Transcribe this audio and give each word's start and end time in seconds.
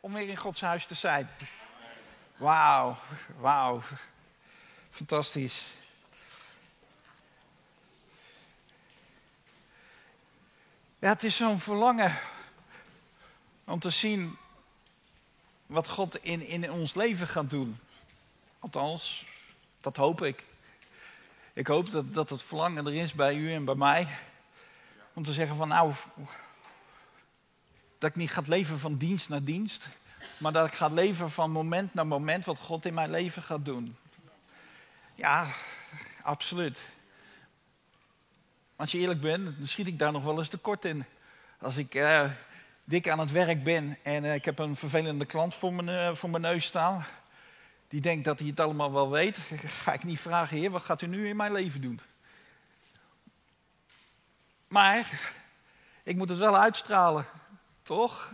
om 0.00 0.12
weer 0.12 0.28
in 0.28 0.36
Gods 0.36 0.60
huis 0.60 0.86
te 0.86 0.94
zijn. 0.94 1.28
Wauw, 2.36 2.96
wauw. 3.38 3.82
Fantastisch. 4.90 5.64
Ja, 10.98 11.08
het 11.08 11.24
is 11.24 11.36
zo'n 11.36 11.58
verlangen 11.58 12.18
om 13.64 13.78
te 13.78 13.90
zien 13.90 14.36
wat 15.66 15.88
God 15.88 16.24
in, 16.24 16.46
in 16.46 16.72
ons 16.72 16.94
leven 16.94 17.26
gaat 17.26 17.50
doen. 17.50 17.78
Althans, 18.58 19.26
dat 19.80 19.96
hoop 19.96 20.22
ik. 20.22 20.44
Ik 21.52 21.66
hoop 21.66 21.90
dat, 21.90 22.14
dat 22.14 22.30
het 22.30 22.42
verlangen 22.42 22.86
er 22.86 22.94
is 22.94 23.12
bij 23.12 23.34
u 23.34 23.52
en 23.52 23.64
bij 23.64 23.74
mij. 23.74 24.08
Om 25.12 25.22
te 25.22 25.32
zeggen 25.32 25.56
van 25.56 25.68
nou, 25.68 25.92
dat 28.06 28.14
ik 28.14 28.20
niet 28.20 28.30
ga 28.30 28.42
leven 28.46 28.78
van 28.78 28.96
dienst 28.96 29.28
naar 29.28 29.44
dienst. 29.44 29.88
Maar 30.38 30.52
dat 30.52 30.66
ik 30.66 30.72
ga 30.72 30.88
leven 30.88 31.30
van 31.30 31.50
moment 31.50 31.94
naar 31.94 32.06
moment 32.06 32.44
wat 32.44 32.58
God 32.58 32.86
in 32.86 32.94
mijn 32.94 33.10
leven 33.10 33.42
gaat 33.42 33.64
doen. 33.64 33.96
Ja, 35.14 35.50
absoluut. 36.22 36.88
Als 38.76 38.92
je 38.92 38.98
eerlijk 38.98 39.20
bent, 39.20 39.44
dan 39.58 39.66
schiet 39.66 39.86
ik 39.86 39.98
daar 39.98 40.12
nog 40.12 40.24
wel 40.24 40.38
eens 40.38 40.48
tekort 40.48 40.84
in. 40.84 41.04
Als 41.58 41.76
ik 41.76 41.94
uh, 41.94 42.30
dik 42.84 43.08
aan 43.08 43.18
het 43.18 43.32
werk 43.32 43.62
ben 43.64 43.98
en 44.02 44.24
uh, 44.24 44.34
ik 44.34 44.44
heb 44.44 44.58
een 44.58 44.76
vervelende 44.76 45.24
klant 45.24 45.54
voor 45.54 45.74
mijn, 45.74 46.10
uh, 46.10 46.14
voor 46.14 46.30
mijn 46.30 46.42
neus 46.42 46.64
staan. 46.64 47.04
Die 47.88 48.00
denkt 48.00 48.24
dat 48.24 48.38
hij 48.38 48.48
het 48.48 48.60
allemaal 48.60 48.92
wel 48.92 49.10
weet. 49.10 49.38
Ga 49.82 49.92
ik 49.92 50.04
niet 50.04 50.20
vragen, 50.20 50.56
heer, 50.56 50.70
wat 50.70 50.82
gaat 50.82 51.02
u 51.02 51.06
nu 51.06 51.28
in 51.28 51.36
mijn 51.36 51.52
leven 51.52 51.80
doen? 51.80 52.00
Maar 54.68 55.20
ik 56.02 56.16
moet 56.16 56.28
het 56.28 56.38
wel 56.38 56.56
uitstralen, 56.56 57.26
toch? 57.86 58.32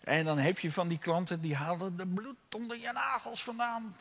En 0.00 0.24
dan 0.24 0.38
heb 0.38 0.58
je 0.58 0.72
van 0.72 0.88
die 0.88 0.98
klanten 0.98 1.40
die 1.40 1.54
halen 1.54 1.96
de 1.96 2.06
bloed 2.06 2.36
onder 2.54 2.78
je 2.78 2.92
nagels 2.92 3.42
vandaan. 3.42 3.94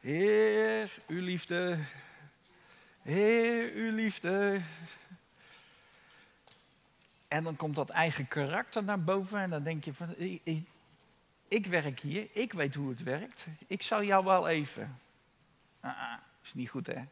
Heer, 0.00 0.98
uw 1.06 1.20
liefde. 1.20 1.78
Heer, 3.02 3.72
uw 3.72 3.92
liefde. 3.94 4.60
En 7.28 7.44
dan 7.44 7.56
komt 7.56 7.74
dat 7.74 7.90
eigen 7.90 8.28
karakter 8.28 8.84
naar 8.84 9.02
boven 9.02 9.40
en 9.40 9.50
dan 9.50 9.62
denk 9.62 9.84
je 9.84 9.94
van, 9.94 10.14
ik, 11.48 11.66
werk 11.66 12.00
hier, 12.00 12.28
ik 12.32 12.52
weet 12.52 12.74
hoe 12.74 12.90
het 12.90 13.02
werkt. 13.02 13.46
Ik 13.66 13.82
zou 13.82 14.04
jou 14.04 14.24
wel 14.24 14.48
even. 14.48 15.00
Ah, 15.80 16.12
ah 16.12 16.18
is 16.42 16.54
niet 16.54 16.70
goed 16.70 16.86
hè. 16.86 17.02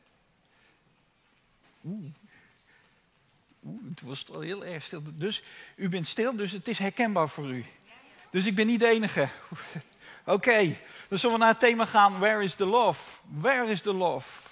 Oeh. 1.84 2.12
Het 3.88 4.00
was 4.00 4.30
al 4.30 4.40
heel 4.40 4.64
erg 4.64 4.84
stil. 4.84 5.02
Dus 5.14 5.42
u 5.76 5.88
bent 5.88 6.06
stil, 6.06 6.36
dus 6.36 6.50
het 6.52 6.68
is 6.68 6.78
herkenbaar 6.78 7.28
voor 7.28 7.50
u. 7.50 7.64
Dus 8.30 8.46
ik 8.46 8.54
ben 8.54 8.66
niet 8.66 8.80
de 8.80 8.88
enige. 8.88 9.28
Oké, 10.24 10.76
dan 11.08 11.18
zullen 11.18 11.34
we 11.34 11.40
naar 11.40 11.52
het 11.52 11.60
thema 11.60 11.84
gaan. 11.84 12.18
Where 12.18 12.44
is 12.44 12.54
the 12.54 12.64
love? 12.64 13.18
Where 13.28 13.70
is 13.70 13.80
the 13.80 13.92
love? 13.92 14.48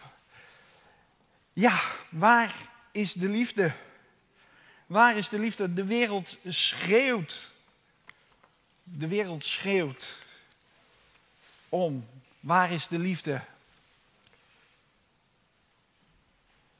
Ja, 1.52 1.80
waar 2.08 2.54
is 2.92 3.12
de 3.12 3.28
liefde? 3.28 3.72
Waar 4.86 5.16
is 5.16 5.28
de 5.28 5.38
liefde? 5.38 5.72
De 5.72 5.84
wereld 5.84 6.38
schreeuwt. 6.46 7.50
De 8.82 9.08
wereld 9.08 9.44
schreeuwt 9.44 10.16
om. 11.68 12.08
Waar 12.40 12.72
is 12.72 12.88
de 12.88 12.98
liefde? 12.98 13.40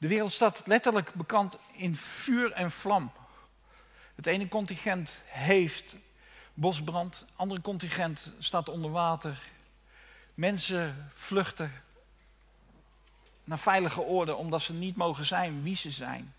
De 0.01 0.07
wereld 0.07 0.31
staat 0.31 0.61
letterlijk 0.65 1.13
bekend 1.13 1.57
in 1.71 1.95
vuur 1.95 2.51
en 2.51 2.71
vlam. 2.71 3.11
Het 4.15 4.25
ene 4.25 4.47
contingent 4.47 5.21
heeft 5.25 5.95
bosbrand, 6.53 7.19
het 7.19 7.29
andere 7.35 7.61
contingent 7.61 8.33
staat 8.39 8.69
onder 8.69 8.91
water. 8.91 9.41
Mensen 10.33 11.11
vluchten 11.13 11.71
naar 13.43 13.59
veilige 13.59 14.01
orde 14.01 14.35
omdat 14.35 14.61
ze 14.61 14.73
niet 14.73 14.95
mogen 14.95 15.25
zijn 15.25 15.63
wie 15.63 15.75
ze 15.75 15.91
zijn. 15.91 16.33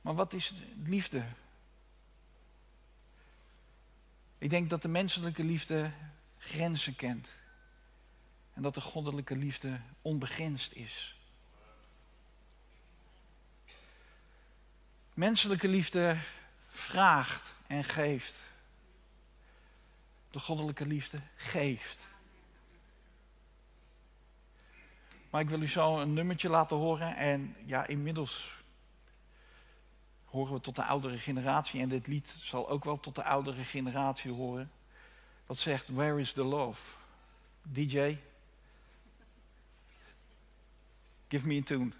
Maar 0.00 0.14
wat 0.14 0.32
is 0.32 0.52
liefde? 0.84 1.24
Ik 4.38 4.50
denk 4.50 4.70
dat 4.70 4.82
de 4.82 4.88
menselijke 4.88 5.44
liefde 5.44 5.90
grenzen 6.38 6.96
kent. 6.96 7.28
En 8.54 8.62
dat 8.62 8.74
de 8.74 8.80
goddelijke 8.80 9.36
liefde 9.36 9.80
onbegrensd 10.02 10.74
is. 10.74 11.14
Menselijke 15.20 15.68
liefde 15.68 16.16
vraagt 16.68 17.54
en 17.66 17.84
geeft. 17.84 18.36
De 20.30 20.38
goddelijke 20.38 20.86
liefde 20.86 21.18
geeft. 21.36 21.98
Maar 25.30 25.40
ik 25.40 25.48
wil 25.48 25.62
u 25.62 25.68
zo 25.68 25.98
een 25.98 26.12
nummertje 26.12 26.48
laten 26.48 26.76
horen. 26.76 27.16
En 27.16 27.56
ja, 27.64 27.86
inmiddels 27.86 28.54
horen 30.24 30.54
we 30.54 30.60
tot 30.60 30.74
de 30.74 30.84
oudere 30.84 31.18
generatie. 31.18 31.80
En 31.80 31.88
dit 31.88 32.06
lied 32.06 32.36
zal 32.40 32.68
ook 32.68 32.84
wel 32.84 33.00
tot 33.00 33.14
de 33.14 33.24
oudere 33.24 33.64
generatie 33.64 34.32
horen. 34.32 34.70
Dat 35.46 35.58
zegt, 35.58 35.88
where 35.88 36.20
is 36.20 36.32
the 36.32 36.44
love? 36.44 36.92
DJ, 37.62 38.16
give 41.28 41.46
me 41.46 41.58
a 41.58 41.62
tune. 41.62 41.99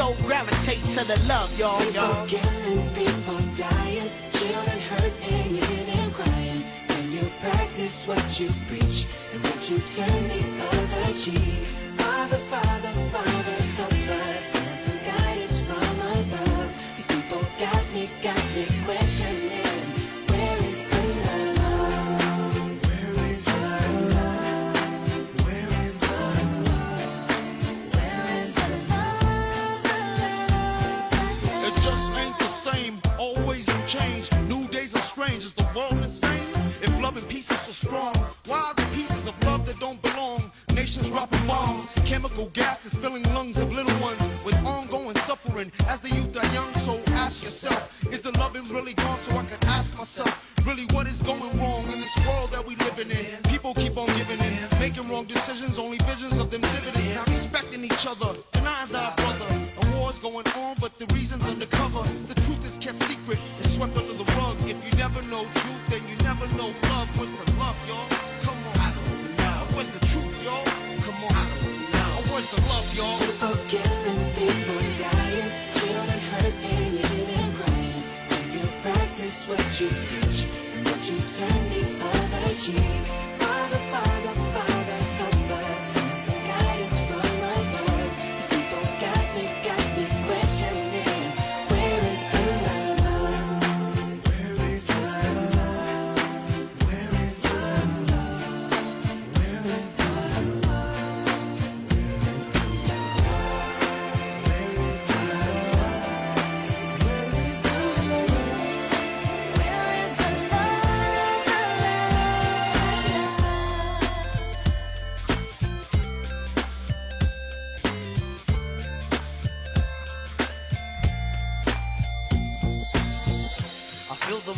so 0.00 0.14
gravitate 0.22 0.82
to 0.96 1.04
the 1.04 1.18
love, 1.28 1.50
y'all, 1.58 1.84
y'all. 1.92 2.26
People 2.26 2.40
killing, 2.40 2.88
people 2.94 3.40
dying, 3.54 4.08
children 4.32 4.78
hurt 4.88 5.12
and 5.30 5.50
you 5.56 5.62
hear 5.62 5.84
them 5.92 6.10
crying. 6.12 6.62
You 7.12 7.30
practice 7.42 8.06
what 8.06 8.40
you 8.40 8.48
preach 8.66 9.06
and 9.34 9.44
you 9.68 9.78
turn 9.96 10.22
the 10.32 10.42
other 10.68 11.12
cheek, 11.12 11.64
Father, 11.98 12.38
Father. 12.50 12.79
love 37.10 37.20
and 37.20 37.28
peace 37.28 37.50
is 37.50 37.60
so 37.60 37.72
strong. 37.72 38.14
Why 38.46 38.72
the 38.76 38.86
pieces 38.94 39.26
of 39.26 39.34
love 39.44 39.66
that 39.66 39.80
don't 39.80 40.00
belong? 40.00 40.52
Nations 40.74 41.10
dropping 41.10 41.44
bombs, 41.44 41.84
chemical 42.04 42.46
gases 42.50 42.94
filling 42.94 43.24
lungs 43.34 43.58
of 43.58 43.72
little 43.72 43.98
ones 44.00 44.22
with 44.44 44.54
ongoing 44.64 45.16
suffering. 45.16 45.72
As 45.88 46.00
the 46.00 46.10
youth 46.10 46.36
are 46.36 46.54
young, 46.54 46.72
so 46.74 47.02
ask 47.08 47.42
yourself, 47.42 47.80
is 48.12 48.22
the 48.22 48.30
loving 48.38 48.62
really 48.72 48.94
gone? 48.94 49.18
So 49.18 49.36
I 49.36 49.44
could 49.44 49.64
ask 49.64 49.96
myself. 49.98 50.32
Really, 50.64 50.84
what 50.92 51.08
is 51.08 51.20
going 51.22 51.58
wrong 51.58 51.84
in 51.92 52.00
this 52.00 52.16
world 52.26 52.50
that 52.50 52.64
we 52.64 52.76
living 52.76 53.10
in? 53.10 53.42
People 53.50 53.74
keep 53.74 53.96
on 53.96 54.06
giving 54.18 54.38
in, 54.38 54.58
making 54.78 55.08
wrong 55.08 55.24
decisions, 55.24 55.78
only 55.78 55.98
visions 55.98 56.38
of 56.38 56.50
them 56.50 56.60
dividends. 56.60 57.14
Not 57.16 57.28
respecting 57.28 57.84
each 57.84 58.06
other, 58.06 58.36
denying 58.52 58.94
our 58.94 59.14
brother 59.16 59.39
but 60.80 60.98
the 60.98 61.06
reason's 61.14 61.46
undercover. 61.46 62.02
The 62.26 62.34
truth 62.42 62.64
is 62.64 62.78
kept 62.78 63.02
secret, 63.04 63.38
it's 63.58 63.74
swept 63.74 63.96
under 63.96 64.12
the 64.12 64.24
rug. 64.34 64.56
never 66.24 66.46
know 66.56 66.72
love. 66.90 67.08
What's 67.18 67.32
the 67.32 67.46
love, 67.58 67.78
y'all? 67.88 68.08
Come 68.40 68.58
on. 68.58 68.76
I 68.76 68.90
don't 68.96 69.36
know. 69.38 69.76
Where's 69.76 69.90
the 69.92 70.04
truth, 70.06 70.36
y'all? 70.42 70.64
Come 71.06 71.20
on. 71.24 71.32
I 71.32 71.46
don't 71.60 71.78
know. 71.94 72.10
Where's 72.30 72.50
the 72.50 72.60
love, 72.70 72.88
y'all? 72.96 73.18
People 73.18 73.56
killing, 73.70 74.22
people 74.38 74.82
dying, 74.98 75.50
children 75.78 76.20
hurt 76.30 76.54
and 76.74 77.54
crying. 77.58 78.02
When 78.30 78.44
you 78.56 78.66
practice 78.82 79.46
what 79.48 79.80
you 79.80 79.88
preach, 80.08 80.40
and 80.74 80.86
what 80.86 81.00
you 81.08 81.18
turn 81.36 81.62
the 81.70 81.82
other 82.10 82.54
cheek. 82.54 83.02
Father, 83.38 83.80
Father, 83.92 84.34
Father, 84.54 84.69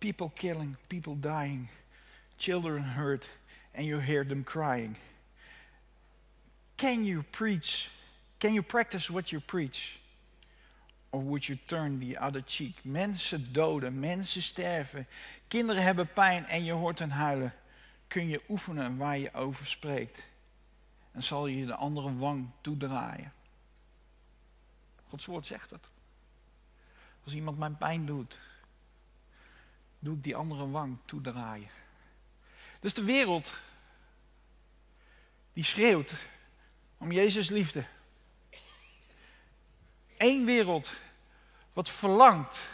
People 0.00 0.32
killing, 0.34 0.76
people 0.88 1.14
dying, 1.14 1.68
children 2.38 2.82
hurt, 2.82 3.28
and 3.74 3.86
you 3.86 3.98
hear 3.98 4.24
them 4.24 4.44
crying. 4.44 4.96
Can 6.76 7.04
you 7.04 7.22
preach? 7.30 7.90
Can 8.38 8.54
you 8.54 8.62
practice 8.62 9.10
what 9.10 9.30
you 9.30 9.40
preach? 9.40 9.98
Or 11.12 11.20
would 11.20 11.48
you 11.48 11.58
turn 11.66 11.98
the 11.98 12.16
other 12.16 12.42
cheek? 12.46 12.74
Mensen 12.84 13.52
doden, 13.52 14.00
mensen 14.00 14.42
sterven, 14.42 15.06
kinderen 15.48 15.82
hebben 15.82 16.12
pijn 16.12 16.46
en 16.46 16.64
je 16.64 16.72
hoort 16.72 16.98
hen 16.98 17.10
huilen. 17.10 17.52
Kun 18.08 18.28
je 18.28 18.42
oefenen 18.48 18.96
waar 18.96 19.18
je 19.18 19.34
over 19.34 19.66
spreekt? 19.66 20.24
En 21.12 21.22
zal 21.22 21.46
je 21.46 21.66
de 21.66 21.74
andere 21.74 22.16
wang 22.16 22.48
toedraaien? 22.60 23.32
Gods 25.08 25.26
woord 25.26 25.46
zegt 25.46 25.70
het. 25.70 25.86
Als 27.24 27.34
iemand 27.34 27.58
mijn 27.58 27.76
pijn 27.76 28.06
doet, 28.06 28.38
doe 30.00 30.16
ik 30.16 30.22
die 30.22 30.36
andere 30.36 30.68
wang 30.68 30.98
toedraaien. 31.04 31.68
Dus 32.80 32.94
de 32.94 33.04
wereld, 33.04 33.52
die 35.52 35.64
schreeuwt 35.64 36.12
om 36.98 37.12
Jezus 37.12 37.48
liefde. 37.48 37.84
Eén 40.16 40.44
wereld 40.44 40.94
wat 41.72 41.88
verlangt, 41.88 42.68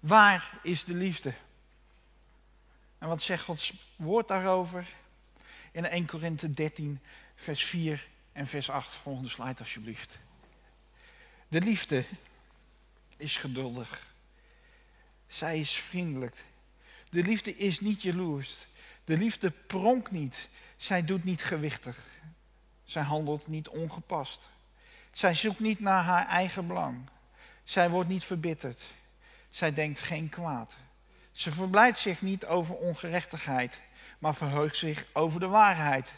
waar 0.00 0.58
is 0.62 0.84
de 0.84 0.94
liefde? 0.94 1.34
En 2.98 3.08
wat 3.08 3.22
zegt 3.22 3.44
Gods 3.44 3.72
woord 3.96 4.28
daarover? 4.28 4.94
In 5.72 5.84
1 5.84 6.06
Korinthe 6.06 6.54
13, 6.54 7.00
vers 7.34 7.64
4 7.64 8.08
en 8.32 8.46
vers 8.46 8.70
8. 8.70 8.94
Volgende 8.94 9.28
slide 9.28 9.58
alsjeblieft. 9.58 10.18
De 11.48 11.60
liefde 11.60 12.06
is 13.16 13.36
geduldig. 13.36 14.06
Zij 15.26 15.60
is 15.60 15.72
vriendelijk. 15.72 16.44
De 17.10 17.22
liefde 17.22 17.56
is 17.56 17.80
niet 17.80 18.02
jaloers. 18.02 18.66
De 19.04 19.16
liefde 19.16 19.50
pronkt 19.50 20.10
niet. 20.10 20.48
Zij 20.76 21.04
doet 21.04 21.24
niet 21.24 21.44
gewichtig. 21.44 21.98
Zij 22.84 23.02
handelt 23.02 23.46
niet 23.46 23.68
ongepast. 23.68 24.48
Zij 25.12 25.34
zoekt 25.34 25.60
niet 25.60 25.80
naar 25.80 26.02
haar 26.02 26.26
eigen 26.26 26.66
belang. 26.66 27.08
Zij 27.64 27.90
wordt 27.90 28.08
niet 28.08 28.24
verbitterd. 28.24 28.86
Zij 29.50 29.72
denkt 29.72 30.00
geen 30.00 30.28
kwaad. 30.28 30.76
Ze 31.32 31.50
verblijdt 31.50 31.98
zich 31.98 32.22
niet 32.22 32.46
over 32.46 32.74
ongerechtigheid, 32.74 33.80
maar 34.18 34.34
verheugt 34.34 34.76
zich 34.76 35.06
over 35.12 35.40
de 35.40 35.46
waarheid. 35.46 36.12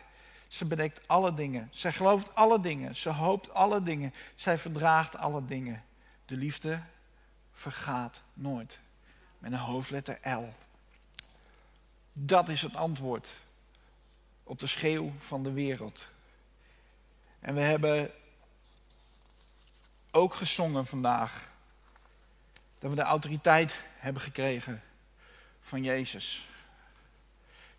Ze 0.49 0.64
bedekt 0.64 1.09
alle 1.09 1.35
dingen. 1.35 1.68
Zij 1.73 1.92
gelooft 1.92 2.35
alle 2.35 2.61
dingen. 2.61 2.97
Ze 2.97 3.11
hoopt 3.11 3.54
alle 3.54 3.83
dingen. 3.83 4.14
Zij 4.35 4.59
verdraagt 4.59 5.16
alle 5.16 5.45
dingen. 5.45 5.85
De 6.25 6.37
liefde 6.37 6.80
vergaat 7.52 8.23
nooit. 8.35 8.78
Met 9.38 9.52
een 9.52 9.59
hoofdletter 9.59 10.18
L. 10.23 10.54
Dat 12.20 12.48
is 12.48 12.62
het 12.62 12.76
antwoord 12.76 13.34
op 14.44 14.58
de 14.58 14.66
schreeuw 14.66 15.12
van 15.18 15.42
de 15.42 15.52
wereld. 15.52 16.08
En 17.40 17.54
we 17.54 17.60
hebben 17.60 18.10
ook 20.10 20.34
gezongen 20.34 20.87
vandaag 20.87 21.48
dat 22.78 22.90
we 22.90 22.96
de 22.96 23.02
autoriteit 23.02 23.84
hebben 23.98 24.22
gekregen 24.22 24.82
van 25.60 25.82
Jezus. 25.82 26.48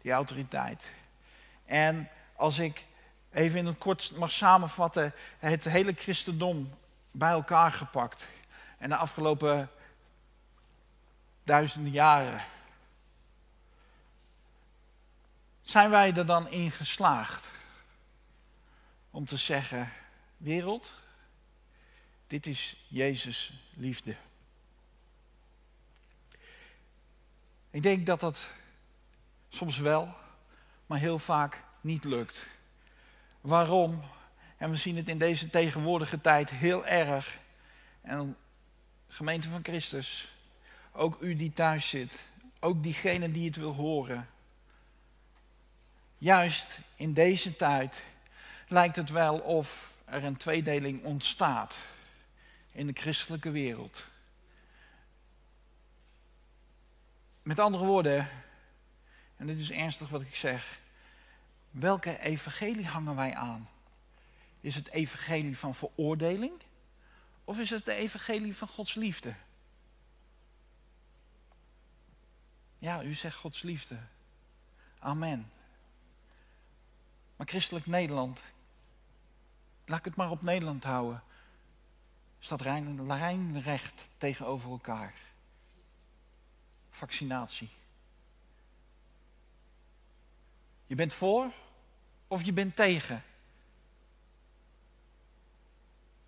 Die 0.01 0.11
autoriteit. 0.11 0.91
En 1.65 2.09
als 2.35 2.59
ik 2.59 2.85
even 3.31 3.59
in 3.59 3.65
het 3.65 3.77
kort 3.77 4.11
mag 4.15 4.31
samenvatten, 4.31 5.13
het 5.39 5.63
hele 5.63 5.93
christendom 5.93 6.73
bij 7.11 7.31
elkaar 7.31 7.71
gepakt. 7.71 8.29
En 8.77 8.89
de 8.89 8.95
afgelopen 8.95 9.69
duizenden 11.43 11.91
jaren. 11.91 12.43
Zijn 15.69 15.89
wij 15.89 16.13
er 16.13 16.25
dan 16.25 16.47
in 16.47 16.71
geslaagd 16.71 17.49
om 19.11 19.25
te 19.25 19.37
zeggen, 19.37 19.91
wereld, 20.37 20.93
dit 22.27 22.47
is 22.47 22.85
Jezus 22.87 23.53
liefde. 23.73 24.15
Ik 27.69 27.81
denk 27.81 28.05
dat 28.05 28.19
dat 28.19 28.49
soms 29.49 29.77
wel, 29.77 30.15
maar 30.85 30.99
heel 30.99 31.19
vaak 31.19 31.63
niet 31.81 32.03
lukt. 32.03 32.49
Waarom? 33.41 34.01
En 34.57 34.69
we 34.69 34.75
zien 34.75 34.95
het 34.95 35.07
in 35.07 35.17
deze 35.17 35.49
tegenwoordige 35.49 36.21
tijd 36.21 36.49
heel 36.49 36.85
erg. 36.85 37.37
En 38.01 38.37
gemeente 39.07 39.47
van 39.47 39.63
Christus, 39.63 40.33
Ook 40.91 41.21
u 41.21 41.35
die 41.35 41.53
thuis 41.53 41.89
zit. 41.89 42.29
Ook 42.59 42.83
diegene 42.83 43.31
die 43.31 43.45
het 43.45 43.55
wil 43.55 43.73
horen. 43.73 44.29
Juist 46.19 46.79
in 46.95 47.13
deze 47.13 47.55
tijd 47.55 48.05
lijkt 48.67 48.95
het 48.95 49.09
wel 49.09 49.39
of 49.39 49.93
er 50.05 50.23
een 50.23 50.37
tweedeling 50.37 51.03
ontstaat 51.03 51.77
in 52.71 52.87
de 52.87 52.93
christelijke 52.93 53.51
wereld. 53.51 54.07
Met 57.41 57.59
andere 57.59 57.85
woorden, 57.85 58.29
en 59.37 59.47
dit 59.47 59.59
is 59.59 59.71
ernstig 59.71 60.09
wat 60.09 60.21
ik 60.21 60.35
zeg, 60.35 60.79
welke 61.71 62.19
evangelie 62.19 62.87
hangen 62.87 63.15
wij 63.15 63.35
aan? 63.35 63.69
Is 64.61 64.75
het 64.75 64.89
evangelie 64.89 65.57
van 65.57 65.75
veroordeling 65.75 66.53
of 67.43 67.59
is 67.59 67.69
het 67.69 67.85
de 67.85 67.93
evangelie 67.93 68.55
van 68.55 68.67
Gods 68.67 68.93
liefde? 68.93 69.33
Ja, 72.77 73.03
u 73.03 73.13
zegt 73.13 73.37
Gods 73.37 73.61
liefde. 73.61 73.97
Amen. 74.99 75.51
Maar 77.39 77.47
christelijk 77.47 77.85
Nederland, 77.85 78.41
laat 79.85 79.99
ik 79.99 80.05
het 80.05 80.15
maar 80.15 80.29
op 80.29 80.41
Nederland 80.41 80.83
houden, 80.83 81.23
staat 82.39 82.61
lijnrecht 82.61 84.09
tegenover 84.17 84.69
elkaar. 84.69 85.13
Vaccinatie. 86.89 87.69
Je 90.85 90.95
bent 90.95 91.13
voor 91.13 91.51
of 92.27 92.43
je 92.43 92.53
bent 92.53 92.75
tegen. 92.75 93.23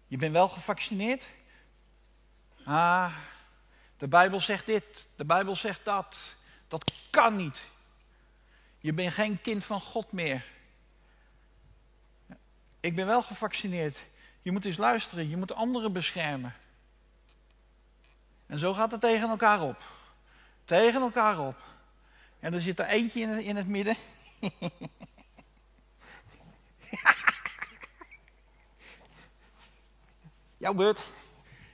Je 0.07 0.17
bent 0.17 0.31
wel 0.31 0.49
gevaccineerd? 0.49 1.27
Ah, 2.65 3.15
de 3.97 4.07
Bijbel 4.07 4.39
zegt 4.39 4.65
dit, 4.65 5.07
de 5.15 5.25
Bijbel 5.25 5.55
zegt 5.55 5.85
dat. 5.85 6.35
Dat 6.67 6.93
kan 7.09 7.35
niet. 7.35 7.67
Je 8.79 8.93
bent 8.93 9.13
geen 9.13 9.41
kind 9.41 9.65
van 9.65 9.81
God 9.81 10.11
meer. 10.11 10.59
Ik 12.81 12.95
ben 12.95 13.05
wel 13.05 13.21
gevaccineerd. 13.21 13.99
Je 14.41 14.51
moet 14.51 14.65
eens 14.65 14.77
luisteren, 14.77 15.29
je 15.29 15.37
moet 15.37 15.53
anderen 15.53 15.93
beschermen. 15.93 16.55
En 18.47 18.57
zo 18.57 18.73
gaat 18.73 18.91
het 18.91 19.01
tegen 19.01 19.29
elkaar 19.29 19.61
op. 19.61 19.83
Tegen 20.65 21.01
elkaar 21.01 21.39
op. 21.39 21.57
En 22.39 22.53
er 22.53 22.61
zit 22.61 22.79
er 22.79 22.85
eentje 22.85 23.19
in 23.19 23.29
het, 23.29 23.43
in 23.43 23.55
het 23.55 23.67
midden. 23.67 23.95
Jouw 30.57 30.73
beurt. 30.73 31.11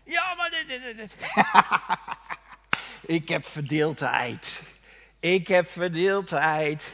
Ja, 0.04 0.36
maar 0.36 0.50
dit, 0.50 0.68
dit, 0.68 0.98
dit. 0.98 1.16
Ik 3.18 3.28
heb 3.28 3.46
verdeeldheid. 3.46 4.62
Ik 5.20 5.48
heb 5.48 5.68
verdeeldheid. 5.68 6.94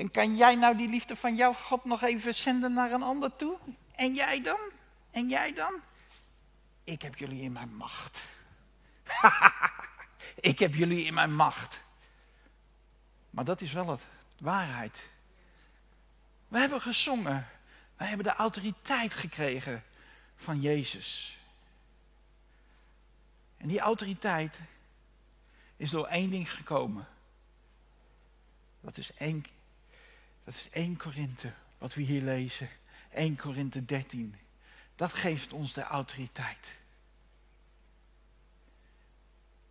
En 0.00 0.10
kan 0.10 0.36
jij 0.36 0.54
nou 0.54 0.76
die 0.76 0.88
liefde 0.88 1.16
van 1.16 1.36
jouw 1.36 1.52
God 1.52 1.84
nog 1.84 2.02
even 2.02 2.34
zenden 2.34 2.72
naar 2.72 2.92
een 2.92 3.02
ander 3.02 3.36
toe? 3.36 3.58
En 3.94 4.14
jij 4.14 4.42
dan? 4.42 4.58
En 5.10 5.28
jij 5.28 5.52
dan? 5.52 5.74
Ik 6.84 7.02
heb 7.02 7.16
jullie 7.16 7.42
in 7.42 7.52
mijn 7.52 7.76
macht. 7.76 8.24
ik 10.50 10.58
heb 10.58 10.74
jullie 10.74 11.04
in 11.04 11.14
mijn 11.14 11.34
macht. 11.34 11.82
Maar 13.30 13.44
dat 13.44 13.60
is 13.60 13.72
wel 13.72 13.88
het, 13.88 14.02
waarheid. 14.38 15.02
We 16.48 16.58
hebben 16.58 16.80
gezongen. 16.80 17.46
Wij 17.96 18.06
hebben 18.06 18.26
de 18.26 18.34
autoriteit 18.34 19.14
gekregen 19.14 19.84
van 20.36 20.60
Jezus. 20.60 21.38
En 23.56 23.68
die 23.68 23.80
autoriteit 23.80 24.60
is 25.76 25.90
door 25.90 26.06
één 26.06 26.30
ding 26.30 26.52
gekomen. 26.52 27.08
Dat 28.80 28.96
is 28.96 29.14
één, 29.14 29.44
dat 30.50 30.58
is 30.58 30.68
1 30.70 30.96
Korinthe, 30.96 31.52
wat 31.78 31.94
we 31.94 32.02
hier 32.02 32.22
lezen. 32.22 32.68
1 33.10 33.36
Korinthe 33.36 33.84
13. 33.84 34.36
Dat 34.96 35.12
geeft 35.12 35.52
ons 35.52 35.72
de 35.72 35.82
autoriteit. 35.82 36.78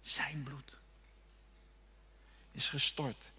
Zijn 0.02 0.44
bloed 0.44 0.78
is 2.52 2.70
gestort. 2.70 3.32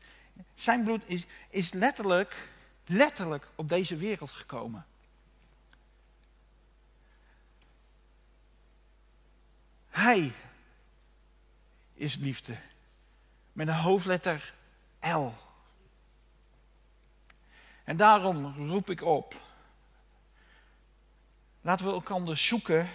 Zijn 0.54 0.84
bloed 0.84 1.08
is, 1.08 1.26
is 1.48 1.72
letterlijk, 1.72 2.48
letterlijk 2.86 3.46
op 3.54 3.68
deze 3.68 3.96
wereld 3.96 4.30
gekomen. 4.30 4.86
Hij 9.88 10.32
is 11.94 12.16
liefde. 12.16 12.56
Met 13.52 13.68
een 13.68 13.74
hoofdletter 13.74 14.54
L. 15.00 15.48
En 17.90 17.96
daarom 17.96 18.68
roep 18.68 18.90
ik 18.90 19.02
op. 19.02 19.40
Laten 21.60 21.86
we 21.86 21.92
elkaar 21.92 22.36
zoeken 22.36 22.88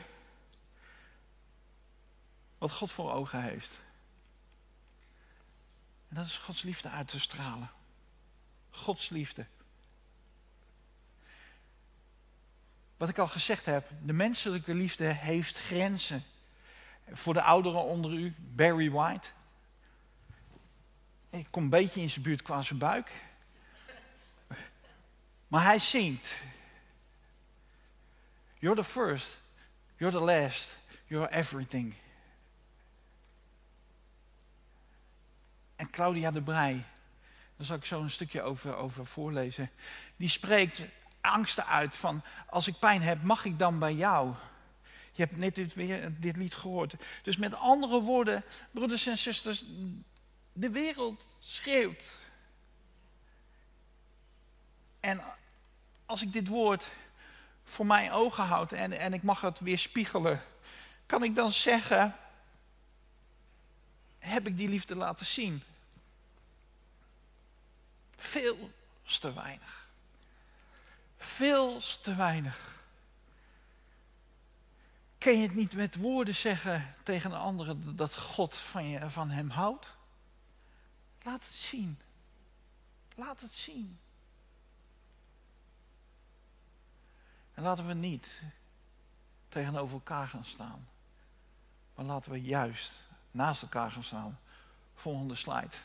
wat 2.57 2.71
God 2.71 2.91
voor 2.91 3.11
ogen 3.11 3.41
heeft. 3.41 3.79
En 6.07 6.15
dat 6.15 6.25
is 6.25 6.37
Gods 6.37 6.61
liefde 6.61 6.89
uit 6.89 7.07
te 7.07 7.19
stralen. 7.19 7.69
Gods 8.69 9.09
liefde. 9.09 9.45
Wat 12.97 13.09
ik 13.09 13.17
al 13.17 13.27
gezegd 13.27 13.65
heb, 13.65 13.89
de 14.03 14.13
menselijke 14.13 14.73
liefde 14.73 15.05
heeft 15.05 15.59
grenzen. 15.59 16.23
Voor 17.11 17.33
de 17.33 17.41
ouderen 17.41 17.83
onder 17.83 18.11
u, 18.11 18.33
Barry 18.37 18.91
White. 18.91 19.27
Ik 21.29 21.47
kom 21.49 21.63
een 21.63 21.69
beetje 21.69 22.01
in 22.01 22.09
zijn 22.09 22.23
buurt 22.23 22.41
qua 22.41 22.61
zijn 22.61 22.79
buik. 22.79 23.24
Maar 25.55 25.63
hij 25.63 25.79
zingt. 25.79 26.33
You're 28.59 28.75
the 28.75 28.83
first, 28.83 29.41
you're 29.97 30.17
the 30.17 30.23
last, 30.23 30.77
you're 31.07 31.31
everything. 31.31 31.95
En 35.75 35.89
Claudia 35.89 36.31
de 36.31 36.41
Brij, 36.41 36.85
daar 37.55 37.65
zal 37.65 37.75
ik 37.75 37.85
zo 37.85 38.01
een 38.01 38.09
stukje 38.09 38.41
over, 38.41 38.75
over 38.75 39.05
voorlezen. 39.05 39.69
Die 40.15 40.29
spreekt 40.29 40.81
angsten 41.21 41.65
uit 41.65 41.95
van, 41.95 42.23
als 42.47 42.67
ik 42.67 42.79
pijn 42.79 43.01
heb, 43.01 43.21
mag 43.21 43.45
ik 43.45 43.59
dan 43.59 43.79
bij 43.79 43.93
jou? 43.93 44.33
Je 45.11 45.23
hebt 45.23 45.37
net 45.37 45.55
dit, 45.55 45.73
weer, 45.73 46.19
dit 46.19 46.37
lied 46.37 46.55
gehoord. 46.55 46.95
Dus 47.23 47.37
met 47.37 47.53
andere 47.53 48.01
woorden, 48.01 48.43
broeders 48.71 49.07
en 49.07 49.17
zusters, 49.17 49.65
de 50.53 50.69
wereld 50.69 51.25
schreeuwt. 51.39 52.17
En 54.99 55.21
als 56.05 56.21
ik 56.21 56.33
dit 56.33 56.47
woord 56.47 56.89
voor 57.63 57.85
mijn 57.85 58.11
ogen 58.11 58.43
houd 58.43 58.71
en, 58.71 58.91
en 58.91 59.13
ik 59.13 59.23
mag 59.23 59.41
het 59.41 59.59
weer 59.59 59.77
spiegelen, 59.77 60.41
kan 61.05 61.23
ik 61.23 61.35
dan 61.35 61.51
zeggen, 61.51 62.15
heb 64.19 64.47
ik 64.47 64.57
die 64.57 64.69
liefde 64.69 64.95
laten 64.95 65.25
zien? 65.25 65.63
Veel 68.15 68.71
te 69.19 69.33
weinig. 69.33 69.87
Veel 71.17 71.79
te 72.01 72.15
weinig. 72.15 72.73
Kun 75.17 75.37
je 75.37 75.47
het 75.47 75.55
niet 75.55 75.73
met 75.73 75.95
woorden 75.95 76.35
zeggen 76.35 76.95
tegen 77.03 77.31
een 77.31 77.37
ander 77.37 77.95
dat 77.95 78.15
God 78.15 78.55
van, 78.55 78.89
je, 78.89 79.09
van 79.09 79.29
hem 79.29 79.49
houdt? 79.49 79.89
Laat 81.23 81.45
het 81.45 81.53
zien. 81.53 81.99
Laat 83.15 83.41
het 83.41 83.53
zien. 83.53 83.99
En 87.55 87.63
laten 87.63 87.87
we 87.87 87.93
niet 87.93 88.41
tegenover 89.49 89.93
elkaar 89.93 90.27
gaan 90.27 90.45
staan. 90.45 90.87
Maar 91.95 92.05
laten 92.05 92.31
we 92.31 92.41
juist 92.41 92.93
naast 93.31 93.61
elkaar 93.61 93.91
gaan 93.91 94.03
staan. 94.03 94.39
Volgende 94.95 95.35
slide. 95.35 95.75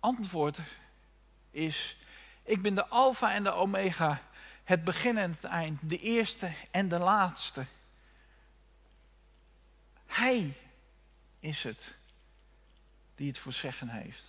Antwoord 0.00 0.60
is 1.50 1.96
ik 2.42 2.62
ben 2.62 2.74
de 2.74 2.86
alfa 2.86 3.34
en 3.34 3.42
de 3.42 3.52
omega, 3.52 4.22
het 4.64 4.84
begin 4.84 5.18
en 5.18 5.30
het 5.30 5.44
eind, 5.44 5.88
de 5.88 5.98
eerste 5.98 6.54
en 6.70 6.88
de 6.88 6.98
laatste. 6.98 7.66
Hij 10.06 10.56
is 11.38 11.64
het 11.64 11.94
die 13.14 13.28
het 13.28 13.38
voor 13.38 13.52
zeggen 13.52 13.88
heeft. 13.88 14.24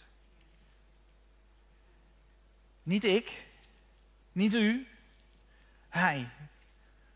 Niet 2.84 3.04
ik, 3.04 3.48
niet 4.32 4.54
u, 4.54 4.88
hij, 5.90 6.30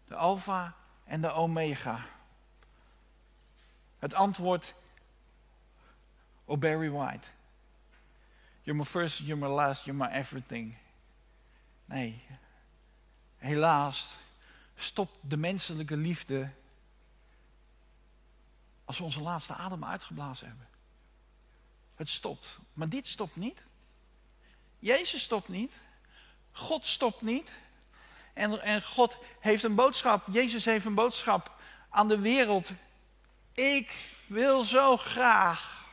de 0.08 0.16
alfa 0.16 0.76
en 1.04 1.22
de 1.22 1.32
omega. 1.32 2.06
Het 4.00 4.14
antwoord 4.14 4.76
op 6.46 6.62
Barry 6.62 6.90
White. 6.90 7.30
You're 8.62 8.80
my 8.80 8.86
first, 8.86 9.20
you're 9.20 9.48
my 9.48 9.54
last, 9.56 9.86
you're 9.86 10.06
my 10.06 10.16
everything. 10.16 10.78
Nee, 11.86 12.24
helaas 13.38 14.18
stopt 14.76 15.18
de 15.22 15.38
menselijke 15.38 15.98
liefde 15.98 16.50
als 18.86 18.98
we 18.98 19.04
onze 19.04 19.22
laatste 19.22 19.54
adem 19.54 19.86
uitgeblazen 19.86 20.48
hebben. 20.48 20.68
Het 21.96 22.10
stopt. 22.10 22.60
Maar 22.74 22.90
dit 22.90 23.08
stopt 23.08 23.36
niet. 23.36 23.64
Jezus 24.80 25.22
stopt 25.22 25.48
niet. 25.48 25.74
God 26.52 26.86
stopt 26.86 27.22
niet. 27.22 27.54
En, 28.34 28.62
en 28.62 28.82
God 28.82 29.18
heeft 29.40 29.64
een 29.64 29.76
boodschap. 29.76 30.28
Jezus 30.32 30.66
heeft 30.66 30.86
een 30.86 30.94
boodschap 30.94 31.52
aan 31.90 32.08
de 32.08 32.20
wereld. 32.20 32.72
Ik 33.54 33.96
wil 34.28 34.64
zo 34.64 34.98
graag 34.98 35.86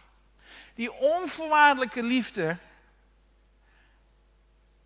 die 0.74 0.92
onvoorwaardelijke 0.92 2.02
liefde 2.02 2.58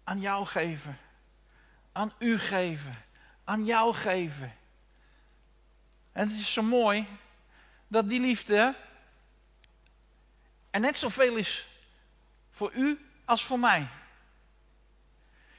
aan 0.04 0.20
jou 0.20 0.46
geven. 0.46 0.98
Aan 1.92 2.12
u 2.18 2.38
geven. 2.38 2.94
Aan 3.44 3.64
jou 3.64 3.94
geven. 3.94 4.54
En 6.12 6.28
het 6.28 6.38
is 6.38 6.52
zo 6.52 6.62
mooi 6.62 7.06
dat 7.88 8.08
die 8.08 8.20
liefde 8.20 8.74
er 10.70 10.80
net 10.80 10.98
zoveel 10.98 11.36
is 11.36 11.66
voor 12.50 12.72
u 12.72 13.05
als 13.26 13.44
voor 13.44 13.58
mij. 13.58 13.88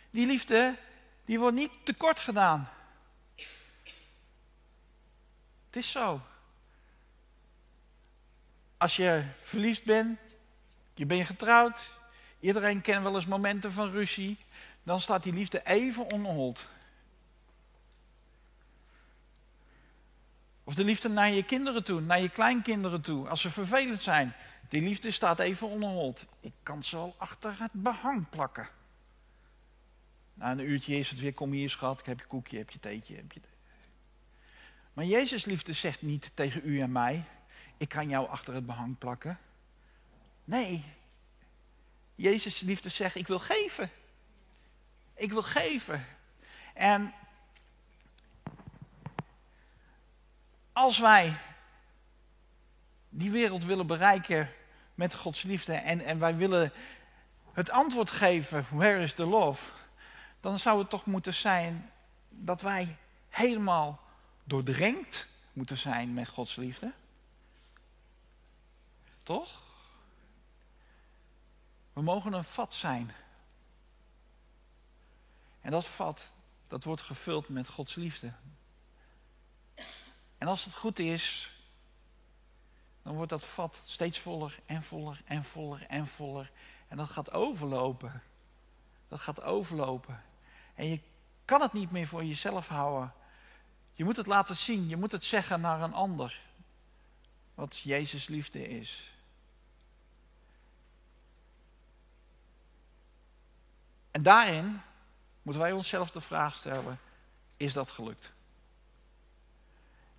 Die 0.09 0.25
liefde, 0.25 0.75
die 1.25 1.39
wordt 1.39 1.55
niet 1.55 1.71
tekort 1.83 2.19
gedaan. 2.19 2.69
Het 5.65 5.75
is 5.75 5.91
zo. 5.91 6.21
Als 8.77 8.95
je 8.95 9.23
verliefd 9.39 9.83
bent, 9.83 10.19
je 10.93 11.05
bent 11.05 11.25
getrouwd, 11.25 11.99
iedereen 12.39 12.81
kent 12.81 13.03
wel 13.03 13.15
eens 13.15 13.25
momenten 13.25 13.71
van 13.71 13.89
ruzie, 13.89 14.37
dan 14.83 14.99
staat 14.99 15.23
die 15.23 15.33
liefde 15.33 15.61
even 15.65 16.11
onderhold. 16.11 16.65
Of 20.63 20.75
de 20.75 20.83
liefde 20.83 21.09
naar 21.09 21.31
je 21.31 21.43
kinderen 21.43 21.83
toe, 21.83 22.01
naar 22.01 22.19
je 22.19 22.29
kleinkinderen 22.29 23.01
toe, 23.01 23.27
als 23.27 23.41
ze 23.41 23.49
vervelend 23.49 24.01
zijn. 24.01 24.35
Die 24.67 24.81
liefde 24.81 25.11
staat 25.11 25.39
even 25.39 25.67
onderhold. 25.67 26.25
Ik 26.39 26.53
kan 26.63 26.83
ze 26.83 26.95
wel 26.95 27.15
achter 27.17 27.59
het 27.59 27.71
behang 27.71 28.29
plakken. 28.29 28.67
Na 30.33 30.51
een 30.51 30.59
uurtje 30.59 30.95
is 30.95 31.09
het 31.09 31.19
weer, 31.19 31.33
kom 31.33 31.51
hier 31.51 31.69
schat, 31.69 31.99
ik 31.99 32.05
heb 32.05 32.19
je 32.19 32.25
koekje, 32.25 32.57
heb 32.57 32.69
je 32.69 32.79
theetje. 32.79 33.15
Heb 33.15 33.31
je... 33.31 33.41
Maar 34.93 35.05
Jezus 35.05 35.45
liefde 35.45 35.73
zegt 35.73 36.01
niet 36.01 36.31
tegen 36.33 36.61
u 36.63 36.79
en 36.79 36.91
mij, 36.91 37.23
ik 37.77 37.89
kan 37.89 38.09
jou 38.09 38.29
achter 38.29 38.53
het 38.53 38.65
behang 38.65 38.97
plakken. 38.97 39.39
Nee, 40.43 40.83
Jezus 42.15 42.59
liefde 42.59 42.89
zegt, 42.89 43.15
ik 43.15 43.27
wil 43.27 43.39
geven. 43.39 43.89
Ik 45.13 45.31
wil 45.31 45.43
geven. 45.43 46.05
En 46.73 47.13
als 50.73 50.99
wij 50.99 51.37
die 53.17 53.31
wereld 53.31 53.63
willen 53.63 53.87
bereiken 53.87 54.49
met 54.95 55.13
Gods 55.13 55.41
liefde 55.41 55.73
en, 55.73 56.05
en 56.05 56.19
wij 56.19 56.35
willen 56.35 56.71
het 57.51 57.69
antwoord 57.69 58.11
geven, 58.11 58.65
where 58.69 59.01
is 59.01 59.13
the 59.13 59.25
love? 59.25 59.71
Dan 60.39 60.59
zou 60.59 60.79
het 60.79 60.89
toch 60.89 61.05
moeten 61.05 61.33
zijn 61.33 61.91
dat 62.29 62.61
wij 62.61 62.95
helemaal 63.29 63.99
doordrenkt 64.43 65.27
moeten 65.53 65.77
zijn 65.77 66.13
met 66.13 66.27
Gods 66.27 66.55
liefde. 66.55 66.91
Toch? 69.23 69.61
We 71.93 72.01
mogen 72.01 72.33
een 72.33 72.43
vat 72.43 72.73
zijn. 72.73 73.11
En 75.61 75.71
dat 75.71 75.85
vat, 75.85 76.31
dat 76.67 76.83
wordt 76.83 77.01
gevuld 77.01 77.49
met 77.49 77.67
Gods 77.67 77.95
liefde. 77.95 78.31
En 80.37 80.47
als 80.47 80.65
het 80.65 80.73
goed 80.73 80.99
is, 80.99 81.51
dan 83.07 83.15
wordt 83.15 83.31
dat 83.31 83.45
vat 83.45 83.81
steeds 83.85 84.19
voller 84.19 84.59
en 84.65 84.83
voller 84.83 85.21
en 85.25 85.43
voller 85.43 85.85
en 85.87 86.07
voller. 86.07 86.51
En 86.87 86.97
dat 86.97 87.09
gaat 87.09 87.31
overlopen. 87.31 88.21
Dat 89.07 89.19
gaat 89.19 89.41
overlopen. 89.41 90.23
En 90.75 90.87
je 90.87 90.99
kan 91.45 91.61
het 91.61 91.73
niet 91.73 91.91
meer 91.91 92.07
voor 92.07 92.23
jezelf 92.23 92.67
houden. 92.67 93.13
Je 93.93 94.03
moet 94.03 94.15
het 94.15 94.27
laten 94.27 94.55
zien, 94.55 94.87
je 94.87 94.97
moet 94.97 95.11
het 95.11 95.23
zeggen 95.23 95.61
naar 95.61 95.81
een 95.81 95.93
ander. 95.93 96.41
Wat 97.55 97.77
Jezus 97.77 98.27
liefde 98.27 98.67
is. 98.67 99.13
En 104.11 104.21
daarin 104.21 104.81
moeten 105.41 105.61
wij 105.61 105.71
onszelf 105.71 106.11
de 106.11 106.21
vraag 106.21 106.55
stellen: 106.55 106.99
is 107.57 107.73
dat 107.73 107.91
gelukt? 107.91 108.33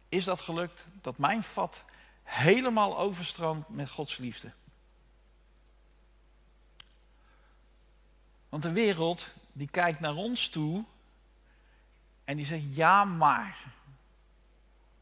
Is 0.08 0.24
dat 0.24 0.40
gelukt 0.40 0.86
dat 1.00 1.18
mijn 1.18 1.42
vat 1.42 1.84
helemaal 2.28 2.98
overstroomt 2.98 3.68
met 3.68 3.90
Gods 3.90 4.16
liefde? 4.16 4.52
Want 8.48 8.62
de 8.62 8.72
wereld 8.72 9.28
die 9.52 9.68
kijkt 9.68 10.00
naar 10.00 10.14
ons 10.14 10.48
toe 10.48 10.84
en 12.24 12.36
die 12.36 12.46
zegt 12.46 12.76
ja 12.76 13.04
maar. 13.04 13.56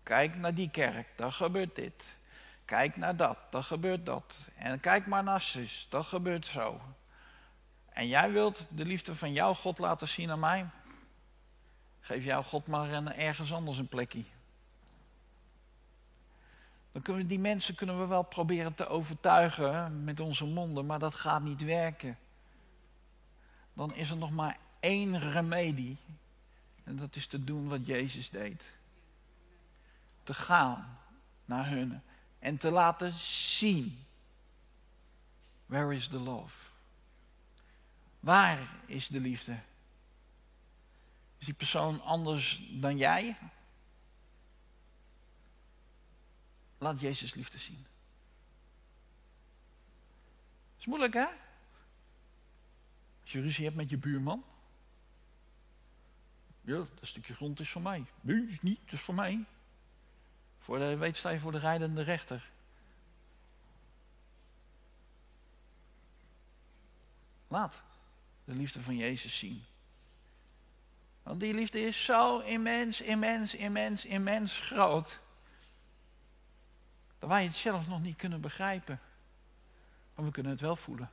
Kijk 0.02 0.36
naar 0.36 0.54
die 0.54 0.70
kerk, 0.70 1.08
daar 1.16 1.32
gebeurt 1.32 1.74
dit. 1.74 2.18
Kijk 2.64 2.96
naar 2.96 3.16
dat, 3.16 3.38
daar 3.50 3.62
gebeurt 3.62 4.06
dat. 4.06 4.48
En 4.56 4.80
kijk 4.80 5.06
maar 5.06 5.22
naar 5.22 5.40
zus, 5.40 5.86
dat 5.90 6.06
gebeurt 6.06 6.46
zo. 6.46 6.80
En 7.88 8.08
jij 8.08 8.30
wilt 8.30 8.66
de 8.70 8.84
liefde 8.84 9.14
van 9.14 9.32
jouw 9.32 9.54
God 9.54 9.78
laten 9.78 10.08
zien 10.08 10.30
aan 10.30 10.40
mij? 10.40 10.66
Geef 12.00 12.24
jouw 12.24 12.42
God 12.42 12.66
maar 12.66 13.16
ergens 13.16 13.52
anders 13.52 13.78
een 13.78 13.88
plekje. 13.88 14.24
Dan 16.96 17.04
kunnen 17.04 17.22
we 17.22 17.28
die 17.28 17.38
mensen 17.38 17.74
kunnen 17.74 17.98
we 17.98 18.06
wel 18.06 18.22
proberen 18.22 18.74
te 18.74 18.86
overtuigen 18.86 20.04
met 20.04 20.20
onze 20.20 20.44
monden, 20.44 20.86
maar 20.86 20.98
dat 20.98 21.14
gaat 21.14 21.42
niet 21.42 21.64
werken. 21.64 22.18
Dan 23.72 23.94
is 23.94 24.10
er 24.10 24.16
nog 24.16 24.30
maar 24.30 24.58
één 24.80 25.20
remedie. 25.30 25.96
En 26.84 26.96
dat 26.96 27.16
is 27.16 27.26
te 27.26 27.44
doen 27.44 27.68
wat 27.68 27.86
Jezus 27.86 28.30
deed. 28.30 28.72
Te 30.22 30.34
gaan 30.34 30.98
naar 31.44 31.68
hun 31.68 32.02
en 32.38 32.56
te 32.56 32.70
laten 32.70 33.12
zien. 33.12 34.04
Where 35.66 35.94
is 35.94 36.08
the 36.08 36.18
love? 36.18 36.70
Waar 38.20 38.58
is 38.86 39.08
de 39.08 39.20
liefde? 39.20 39.56
Is 41.38 41.46
die 41.46 41.54
persoon 41.54 42.02
anders 42.02 42.62
dan 42.70 42.96
jij? 42.96 43.36
Laat 46.78 47.00
Jezus 47.00 47.34
liefde 47.34 47.58
zien. 47.58 47.86
is 50.78 50.86
moeilijk, 50.86 51.14
hè? 51.14 51.26
Als 53.22 53.32
je 53.32 53.40
ruzie 53.40 53.64
hebt 53.64 53.76
met 53.76 53.90
je 53.90 53.96
buurman. 53.96 54.44
Ja, 56.60 56.76
dat 56.76 56.88
stukje 57.00 57.34
grond 57.34 57.60
is 57.60 57.70
van 57.70 57.82
mij. 57.82 58.04
Nee, 58.20 58.46
is 58.46 58.60
niet, 58.60 58.80
dat 58.84 58.92
is 58.92 59.00
voor 59.00 59.14
mij. 59.14 59.44
Voor 60.58 60.78
de, 60.78 60.96
weet 60.96 61.16
sta 61.16 61.30
je 61.30 61.38
voor 61.38 61.52
de 61.52 61.58
rijdende 61.58 62.02
rechter. 62.02 62.50
Laat 67.48 67.82
de 68.44 68.54
liefde 68.54 68.82
van 68.82 68.96
Jezus 68.96 69.38
zien. 69.38 69.64
Want 71.22 71.40
die 71.40 71.54
liefde 71.54 71.80
is 71.80 72.04
zo 72.04 72.38
immens, 72.38 73.00
immens, 73.00 73.54
immens, 73.54 74.04
immens 74.04 74.60
groot. 74.60 75.18
Wij 77.26 77.44
het 77.44 77.54
zelf 77.54 77.88
nog 77.88 78.00
niet 78.00 78.16
kunnen 78.16 78.40
begrijpen. 78.40 79.00
Maar 80.14 80.24
we 80.24 80.30
kunnen 80.30 80.52
het 80.52 80.60
wel 80.60 80.76
voelen. 80.76 81.10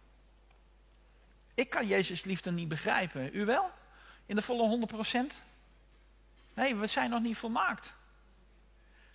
Ik 1.53 1.69
kan 1.69 1.87
Jezus 1.87 2.23
liefde 2.23 2.51
niet 2.51 2.67
begrijpen. 2.67 3.37
U 3.37 3.45
wel? 3.45 3.71
In 4.25 4.35
de 4.35 4.41
volle 4.41 4.87
100%? 5.31 5.43
Nee, 6.53 6.75
we 6.75 6.87
zijn 6.87 7.09
nog 7.09 7.21
niet 7.21 7.37
volmaakt. 7.37 7.93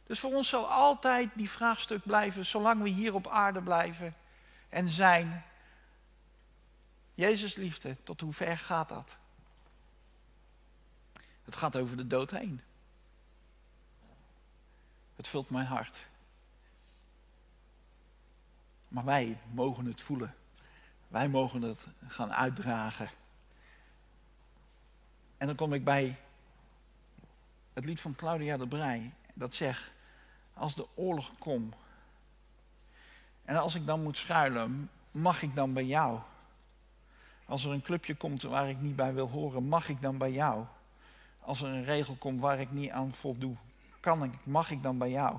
Dus 0.06 0.20
voor 0.20 0.34
ons 0.34 0.48
zal 0.48 0.70
altijd 0.70 1.30
die 1.34 1.50
vraagstuk 1.50 2.02
blijven, 2.02 2.46
zolang 2.46 2.82
we 2.82 2.88
hier 2.88 3.14
op 3.14 3.26
aarde 3.26 3.62
blijven 3.62 4.14
en 4.68 4.88
zijn. 4.88 5.44
Jezus 7.14 7.54
liefde, 7.54 7.96
tot 8.02 8.20
hoe 8.20 8.32
ver 8.32 8.58
gaat 8.58 8.88
dat? 8.88 9.16
Het 11.44 11.56
gaat 11.56 11.76
over 11.76 11.96
de 11.96 12.06
dood 12.06 12.30
heen. 12.30 12.60
Het 15.16 15.28
vult 15.28 15.50
mijn 15.50 15.66
hart. 15.66 16.08
Maar 18.88 19.04
wij 19.04 19.38
mogen 19.52 19.86
het 19.86 20.00
voelen. 20.00 20.34
Wij 21.08 21.28
mogen 21.28 21.62
het 21.62 21.86
gaan 22.06 22.32
uitdragen. 22.32 23.10
En 25.36 25.46
dan 25.46 25.56
kom 25.56 25.72
ik 25.72 25.84
bij 25.84 26.16
het 27.72 27.84
lied 27.84 28.00
van 28.00 28.14
Claudia 28.14 28.56
de 28.56 28.68
Brij. 28.68 29.12
Dat 29.34 29.54
zegt, 29.54 29.92
als 30.54 30.74
de 30.74 30.86
oorlog 30.94 31.30
komt. 31.38 31.74
En 33.44 33.56
als 33.56 33.74
ik 33.74 33.86
dan 33.86 34.02
moet 34.02 34.16
schuilen, 34.16 34.90
mag 35.10 35.42
ik 35.42 35.54
dan 35.54 35.72
bij 35.72 35.84
jou? 35.84 36.20
Als 37.44 37.64
er 37.64 37.72
een 37.72 37.82
clubje 37.82 38.14
komt 38.14 38.42
waar 38.42 38.68
ik 38.68 38.80
niet 38.80 38.96
bij 38.96 39.14
wil 39.14 39.28
horen, 39.28 39.64
mag 39.64 39.88
ik 39.88 40.00
dan 40.00 40.18
bij 40.18 40.32
jou? 40.32 40.66
als 41.48 41.62
er 41.62 41.68
een 41.68 41.84
regel 41.84 42.14
komt 42.14 42.40
waar 42.40 42.60
ik 42.60 42.72
niet 42.72 42.90
aan 42.90 43.12
voldoe, 43.12 43.54
kan 44.00 44.24
ik, 44.24 44.32
mag 44.42 44.70
ik 44.70 44.82
dan 44.82 44.98
bij 44.98 45.10
jou? 45.10 45.38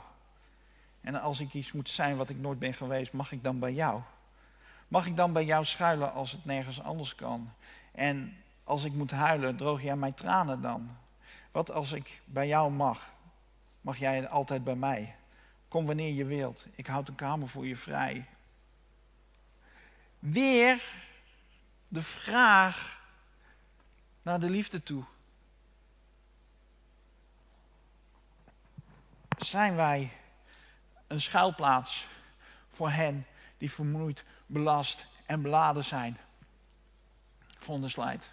En 1.09 1.21
als 1.21 1.39
ik 1.39 1.53
iets 1.53 1.71
moet 1.71 1.89
zijn 1.89 2.17
wat 2.17 2.29
ik 2.29 2.37
nooit 2.37 2.59
ben 2.59 2.73
geweest, 2.73 3.13
mag 3.13 3.31
ik 3.31 3.43
dan 3.43 3.59
bij 3.59 3.73
jou? 3.73 4.01
Mag 4.87 5.05
ik 5.05 5.15
dan 5.15 5.33
bij 5.33 5.45
jou 5.45 5.65
schuilen 5.65 6.13
als 6.13 6.31
het 6.31 6.45
nergens 6.45 6.81
anders 6.81 7.15
kan? 7.15 7.53
En 7.91 8.37
als 8.63 8.83
ik 8.83 8.93
moet 8.93 9.11
huilen, 9.11 9.55
droog 9.55 9.81
jij 9.81 9.95
mijn 9.95 10.13
tranen 10.13 10.61
dan? 10.61 10.97
Wat 11.51 11.71
als 11.71 11.91
ik 11.91 12.21
bij 12.25 12.47
jou 12.47 12.71
mag? 12.71 13.09
Mag 13.81 13.97
jij 13.97 14.27
altijd 14.27 14.63
bij 14.63 14.75
mij? 14.75 15.15
Kom 15.67 15.85
wanneer 15.85 16.13
je 16.13 16.25
wilt. 16.25 16.65
Ik 16.75 16.87
houd 16.87 17.07
een 17.07 17.15
kamer 17.15 17.47
voor 17.47 17.67
je 17.67 17.75
vrij. 17.75 18.25
Weer 20.19 20.83
de 21.87 22.01
vraag 22.01 23.01
naar 24.21 24.39
de 24.39 24.49
liefde 24.49 24.83
toe. 24.83 25.03
Zijn 29.37 29.75
wij 29.75 30.11
een 31.09 31.21
schuilplaats 31.21 32.07
voor 32.69 32.89
hen 32.89 33.25
die 33.57 33.71
vermoeid, 33.71 34.25
belast 34.45 35.07
en 35.25 35.41
beladen 35.41 35.85
zijn? 35.85 36.17
Volgende 37.57 37.89
slide. 37.89 38.23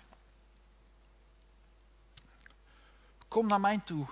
Kom 3.28 3.46
naar 3.46 3.60
mij 3.60 3.80
toe, 3.84 4.06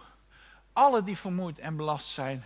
alle 0.73 1.03
die 1.03 1.17
vermoeid 1.17 1.59
en 1.59 1.77
belast 1.77 2.07
zijn, 2.07 2.45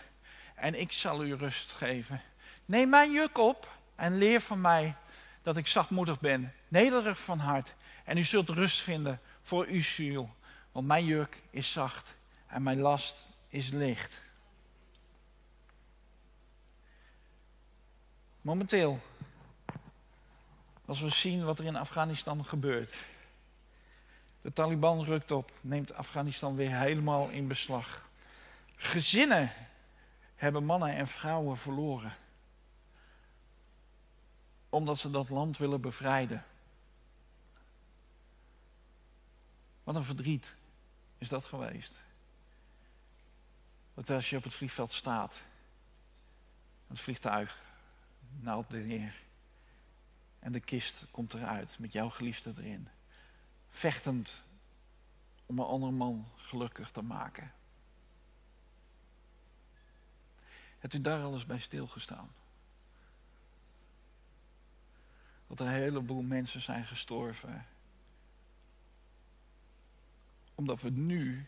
en 0.54 0.80
ik 0.80 0.92
zal 0.92 1.24
u 1.24 1.34
rust 1.34 1.70
geven. 1.70 2.22
Neem 2.64 2.88
mijn 2.88 3.12
juk 3.12 3.38
op 3.38 3.68
en 3.94 4.18
leer 4.18 4.40
van 4.40 4.60
mij 4.60 4.96
dat 5.42 5.56
ik 5.56 5.66
zachtmoedig 5.66 6.20
ben, 6.20 6.54
nederig 6.68 7.18
van 7.18 7.38
hart, 7.38 7.74
en 8.04 8.16
u 8.16 8.24
zult 8.24 8.48
rust 8.48 8.80
vinden 8.80 9.20
voor 9.42 9.66
uw 9.66 9.82
ziel, 9.82 10.34
want 10.72 10.86
mijn 10.86 11.04
juk 11.04 11.42
is 11.50 11.72
zacht 11.72 12.16
en 12.46 12.62
mijn 12.62 12.78
last 12.78 13.16
is 13.48 13.68
licht. 13.68 14.20
Momenteel, 18.48 19.00
als 20.84 21.00
we 21.00 21.08
zien 21.08 21.44
wat 21.44 21.58
er 21.58 21.64
in 21.64 21.76
Afghanistan 21.76 22.44
gebeurt. 22.44 22.94
De 24.40 24.52
Taliban 24.52 25.04
rukt 25.04 25.30
op, 25.30 25.52
neemt 25.60 25.94
Afghanistan 25.94 26.56
weer 26.56 26.78
helemaal 26.78 27.28
in 27.28 27.48
beslag. 27.48 28.08
Gezinnen 28.76 29.52
hebben 30.34 30.64
mannen 30.64 30.94
en 30.94 31.06
vrouwen 31.06 31.56
verloren. 31.56 32.14
Omdat 34.68 34.98
ze 34.98 35.10
dat 35.10 35.28
land 35.28 35.58
willen 35.58 35.80
bevrijden. 35.80 36.44
Wat 39.84 39.94
een 39.94 40.04
verdriet 40.04 40.54
is 41.18 41.28
dat 41.28 41.44
geweest. 41.44 42.02
Dat 43.94 44.10
als 44.10 44.30
je 44.30 44.36
op 44.36 44.44
het 44.44 44.54
vliegveld 44.54 44.92
staat, 44.92 45.42
het 46.86 47.00
vliegtuig 47.00 47.66
naalt 48.40 48.70
neer 48.70 49.14
en 50.38 50.52
de 50.52 50.60
kist 50.60 51.06
komt 51.10 51.34
eruit 51.34 51.78
met 51.78 51.92
jouw 51.92 52.10
geliefde 52.10 52.52
erin. 52.56 52.88
Vechtend 53.70 54.44
om 55.46 55.58
een 55.58 55.66
ander 55.66 55.92
man 55.92 56.26
gelukkig 56.36 56.90
te 56.90 57.02
maken. 57.02 57.52
Hebt 60.78 60.94
u 60.94 61.00
daar 61.00 61.22
alles 61.22 61.46
bij 61.46 61.58
stilgestaan? 61.58 62.30
Dat 65.46 65.60
een 65.60 65.68
heleboel 65.68 66.22
mensen 66.22 66.60
zijn 66.60 66.84
gestorven. 66.84 67.66
Omdat 70.54 70.80
we 70.80 70.90
nu 70.90 71.46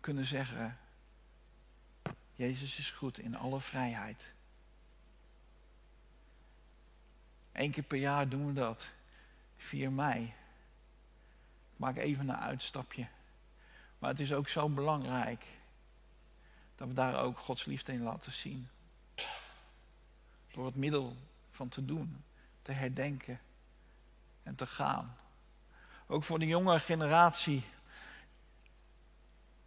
kunnen 0.00 0.24
zeggen: 0.24 0.78
Jezus 2.34 2.78
is 2.78 2.90
goed 2.90 3.18
in 3.18 3.36
alle 3.36 3.60
vrijheid. 3.60 4.34
Eén 7.52 7.70
keer 7.70 7.82
per 7.82 7.98
jaar 7.98 8.28
doen 8.28 8.46
we 8.46 8.52
dat. 8.52 8.90
4 9.56 9.92
mei. 9.92 10.24
Ik 11.72 11.78
maak 11.78 11.96
even 11.96 12.28
een 12.28 12.36
uitstapje. 12.36 13.06
Maar 13.98 14.10
het 14.10 14.20
is 14.20 14.32
ook 14.32 14.48
zo 14.48 14.68
belangrijk 14.68 15.46
dat 16.76 16.88
we 16.88 16.94
daar 16.94 17.22
ook 17.22 17.38
Gods 17.38 17.64
liefde 17.64 17.92
in 17.92 18.02
laten 18.02 18.32
zien. 18.32 18.68
Door 20.52 20.66
het 20.66 20.76
middel 20.76 21.16
van 21.50 21.68
te 21.68 21.84
doen, 21.84 22.24
te 22.62 22.72
herdenken 22.72 23.40
en 24.42 24.54
te 24.54 24.66
gaan. 24.66 25.16
Ook 26.06 26.24
voor 26.24 26.38
de 26.38 26.46
jonge 26.46 26.78
generatie, 26.78 27.64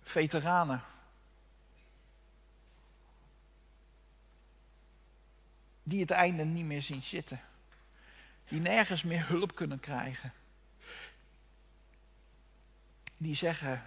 veteranen. 0.01 0.83
Die 5.83 6.01
het 6.01 6.11
einde 6.11 6.43
niet 6.43 6.65
meer 6.65 6.81
zien 6.81 7.01
zitten. 7.01 7.41
Die 8.47 8.59
nergens 8.59 9.03
meer 9.03 9.27
hulp 9.27 9.55
kunnen 9.55 9.79
krijgen. 9.79 10.33
Die 13.17 13.35
zeggen, 13.35 13.83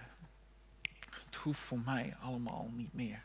het 1.09 1.35
hoeft 1.35 1.59
voor 1.59 1.79
mij 1.79 2.15
allemaal 2.21 2.69
niet 2.71 2.93
meer. 2.93 3.23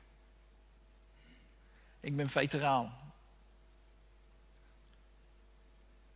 Ik 2.01 2.17
ben 2.17 2.29
veteraan. 2.29 3.13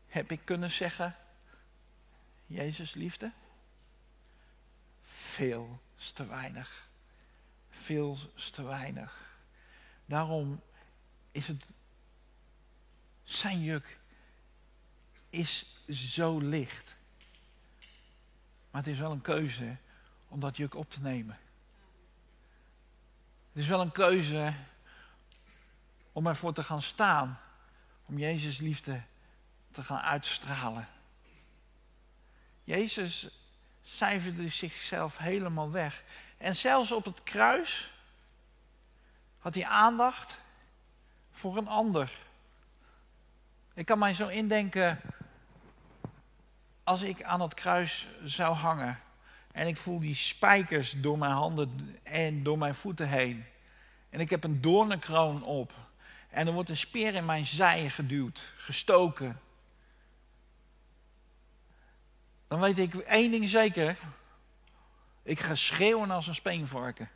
Heb 0.06 0.30
ik 0.30 0.40
kunnen 0.44 0.70
zeggen, 0.70 1.16
Jezus 2.46 2.94
liefde? 2.94 3.32
Veel 5.02 5.80
te 6.14 6.26
weinig. 6.26 6.88
Veel 7.70 8.18
te 8.52 8.62
weinig. 8.62 9.38
Daarom 10.06 10.62
is 11.30 11.48
het 11.48 11.70
zijn 13.22 13.62
juk 13.62 13.97
is 15.30 15.66
zo 15.88 16.38
licht. 16.38 16.96
Maar 18.70 18.82
het 18.82 18.90
is 18.92 18.98
wel 18.98 19.10
een 19.10 19.20
keuze 19.20 19.76
om 20.28 20.40
dat 20.40 20.56
juk 20.56 20.74
op 20.74 20.90
te 20.90 21.00
nemen. 21.00 21.38
Het 23.52 23.62
is 23.62 23.68
wel 23.68 23.80
een 23.80 23.92
keuze 23.92 24.54
om 26.12 26.26
ervoor 26.26 26.52
te 26.52 26.62
gaan 26.62 26.82
staan. 26.82 27.38
Om 28.06 28.18
Jezus 28.18 28.58
liefde 28.58 29.02
te 29.70 29.82
gaan 29.82 30.00
uitstralen. 30.00 30.88
Jezus 32.64 33.28
cijferde 33.82 34.48
zichzelf 34.48 35.16
helemaal 35.16 35.70
weg. 35.70 36.02
En 36.36 36.56
zelfs 36.56 36.92
op 36.92 37.04
het 37.04 37.22
kruis 37.22 37.90
had 39.38 39.54
hij 39.54 39.64
aandacht 39.64 40.38
voor 41.30 41.56
een 41.56 41.68
ander. 41.68 42.18
Ik 43.74 43.86
kan 43.86 43.98
mij 43.98 44.14
zo 44.14 44.28
indenken, 44.28 45.00
als 46.88 47.02
ik 47.02 47.22
aan 47.22 47.40
het 47.40 47.54
kruis 47.54 48.08
zou 48.24 48.54
hangen 48.54 48.98
en 49.52 49.66
ik 49.66 49.76
voel 49.76 50.00
die 50.00 50.14
spijkers 50.14 50.94
door 50.96 51.18
mijn 51.18 51.32
handen 51.32 51.98
en 52.02 52.42
door 52.42 52.58
mijn 52.58 52.74
voeten 52.74 53.08
heen. 53.08 53.44
En 54.10 54.20
ik 54.20 54.30
heb 54.30 54.44
een 54.44 54.60
doornenkroon 54.60 55.42
op. 55.42 55.72
En 56.30 56.46
er 56.46 56.52
wordt 56.52 56.68
een 56.68 56.76
speer 56.76 57.14
in 57.14 57.24
mijn 57.24 57.46
zij 57.46 57.90
geduwd, 57.90 58.52
gestoken. 58.56 59.40
Dan 62.46 62.60
weet 62.60 62.78
ik 62.78 62.94
één 62.94 63.30
ding 63.30 63.48
zeker. 63.48 63.98
Ik 65.22 65.40
ga 65.40 65.54
schreeuwen 65.54 66.10
als 66.10 66.26
een 66.26 66.34
speenvarken. 66.34 67.10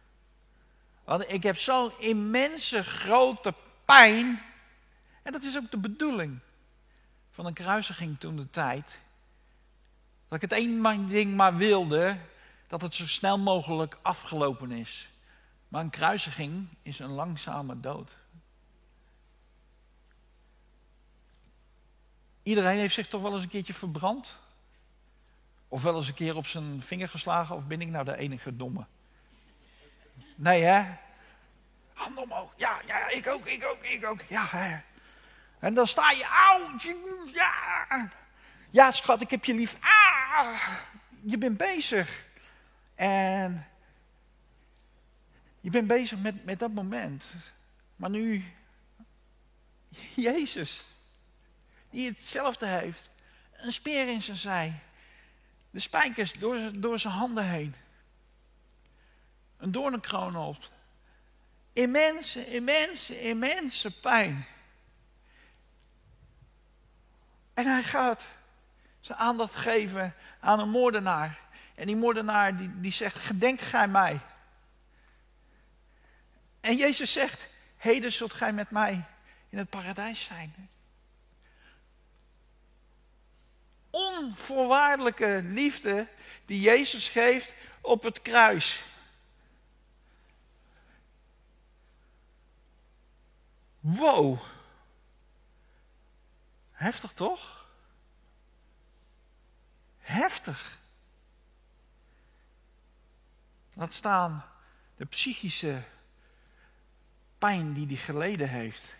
Want 1.05 1.33
ik 1.33 1.43
heb 1.43 1.57
zo'n 1.57 1.93
immense 1.99 2.85
grote 2.85 3.55
pijn. 3.85 4.43
En 5.23 5.33
dat 5.33 5.43
is 5.43 5.57
ook 5.57 5.71
de 5.71 5.79
bedoeling 5.79 6.39
van 7.31 7.47
een 7.47 7.55
kruisiging 7.55 8.21
toen 8.21 8.37
de 8.37 8.51
tijd. 8.51 9.02
Dat 10.33 10.42
ik 10.42 10.51
het 10.51 10.59
één 10.59 11.09
ding 11.09 11.35
maar 11.37 11.57
wilde, 11.57 12.16
dat 12.66 12.83
het 12.83 12.95
zo 12.95 13.07
snel 13.07 13.38
mogelijk 13.38 13.99
afgelopen 14.03 14.71
is. 14.71 15.11
Maar 15.68 15.81
een 15.81 15.90
kruisiging 15.90 16.68
is 16.83 16.99
een 16.99 17.11
langzame 17.11 17.81
dood. 17.81 18.16
Iedereen 22.42 22.79
heeft 22.79 22.95
zich 22.95 23.09
toch 23.09 23.23
wel 23.23 23.33
eens 23.33 23.42
een 23.42 23.49
keertje 23.49 23.75
verbrand? 23.75 24.38
Of 25.68 25.83
wel 25.83 25.95
eens 25.95 26.09
een 26.09 26.14
keer 26.14 26.37
op 26.37 26.47
zijn 26.47 26.83
vinger 26.83 27.09
geslagen? 27.09 27.57
Of 27.57 27.64
ben 27.64 27.81
ik 27.81 27.88
nou 27.88 28.05
de 28.05 28.16
enige 28.16 28.57
domme? 28.57 28.87
Nee, 30.35 30.62
hè? 30.62 30.85
Hand 31.92 32.18
omhoog. 32.18 32.53
Ja, 32.57 32.81
ja, 32.87 33.09
ik 33.09 33.27
ook, 33.27 33.47
ik 33.47 33.64
ook, 33.64 33.83
ik 33.83 34.07
ook. 34.07 34.23
Ja, 34.23 34.47
hè. 34.51 34.81
En 35.59 35.75
dan 35.75 35.87
sta 35.87 36.11
je, 36.11 36.25
auw, 36.25 36.77
ja. 37.33 38.11
Ja, 38.71 38.90
schat, 38.90 39.21
ik 39.21 39.31
heb 39.31 39.45
je 39.45 39.55
lief. 39.55 39.77
Ah, 39.81 40.12
je 41.21 41.38
bent 41.38 41.57
bezig. 41.57 42.27
En 42.95 43.66
je 45.61 45.71
bent 45.71 45.87
bezig 45.87 46.18
met, 46.18 46.45
met 46.45 46.59
dat 46.59 46.73
moment. 46.73 47.33
Maar 47.97 48.11
nu, 48.11 48.45
Jezus, 50.14 50.85
die 51.90 52.09
hetzelfde 52.09 52.66
heeft. 52.66 53.11
Een 53.53 53.73
speer 53.73 54.09
in 54.09 54.23
zijn 54.23 54.37
zij. 54.37 54.81
De 55.71 55.81
spijkers 55.81 56.33
door, 56.33 56.81
door 56.81 56.99
zijn 56.99 57.14
handen 57.14 57.49
heen. 57.49 57.75
een 59.57 59.73
doornenkroon 59.73 60.37
op. 60.37 60.71
Immense, 61.73 62.47
immense, 62.47 63.21
immense 63.21 64.01
pijn. 64.01 64.47
En 67.55 67.66
hij 67.66 67.83
gaat 67.83 68.27
zijn 69.03 69.19
aandacht 69.19 69.55
geven 69.55 70.15
aan 70.41 70.61
een 70.61 70.69
moordenaar. 70.69 71.38
En 71.75 71.87
die 71.87 71.97
moordenaar 71.97 72.57
die, 72.57 72.81
die 72.81 72.93
zegt, 72.93 73.17
gedenk 73.17 73.61
gij 73.61 73.88
mij. 73.88 74.21
En 76.61 76.77
Jezus 76.77 77.12
zegt, 77.12 77.49
heden 77.77 78.12
zult 78.12 78.33
gij 78.33 78.53
met 78.53 78.71
mij 78.71 79.05
in 79.49 79.59
het 79.59 79.71
paradijs 79.71 80.25
zijn. 80.25 80.69
Onvoorwaardelijke 83.91 85.41
liefde 85.45 86.09
die 86.45 86.61
Jezus 86.61 87.09
geeft 87.09 87.55
op 87.81 88.03
het 88.03 88.23
kruis. 88.23 88.83
Wow. 93.81 94.43
Heftig 96.71 97.12
toch? 97.12 97.62
Heftig. 100.12 100.79
Laat 103.75 103.92
staan 103.92 104.44
de 104.96 105.05
psychische 105.05 105.83
pijn 107.38 107.72
die 107.72 107.87
hij 107.87 107.96
geleden 107.96 108.48
heeft. 108.48 108.94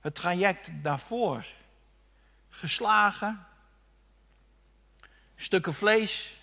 Het 0.00 0.14
traject 0.14 0.70
daarvoor. 0.82 1.46
Geslagen. 2.48 3.46
Stukken 5.36 5.74
vlees 5.74 6.36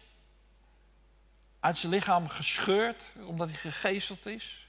uit 1.59 1.77
zijn 1.77 1.91
lichaam 1.91 2.27
gescheurd 2.27 3.13
omdat 3.25 3.49
hij 3.49 3.57
gegezeld 3.57 4.25
is. 4.25 4.67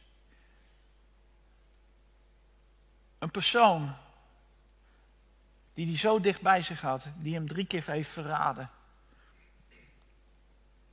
Een 3.18 3.30
persoon 3.30 3.94
die 5.74 5.86
hij 5.86 5.96
zo 5.96 6.20
dicht 6.20 6.40
bij 6.40 6.62
zich 6.62 6.80
had, 6.80 7.08
die 7.16 7.34
hem 7.34 7.46
drie 7.46 7.66
keer 7.66 7.90
heeft 7.90 8.10
verraden. 8.10 8.70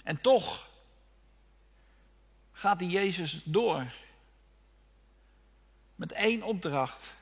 En 0.08 0.22
toch 0.22 0.70
gaat 2.52 2.80
die 2.80 2.90
Jezus 2.90 3.44
door 3.44 3.94
met 5.96 6.12
één 6.12 6.44
opdracht. 6.44 7.16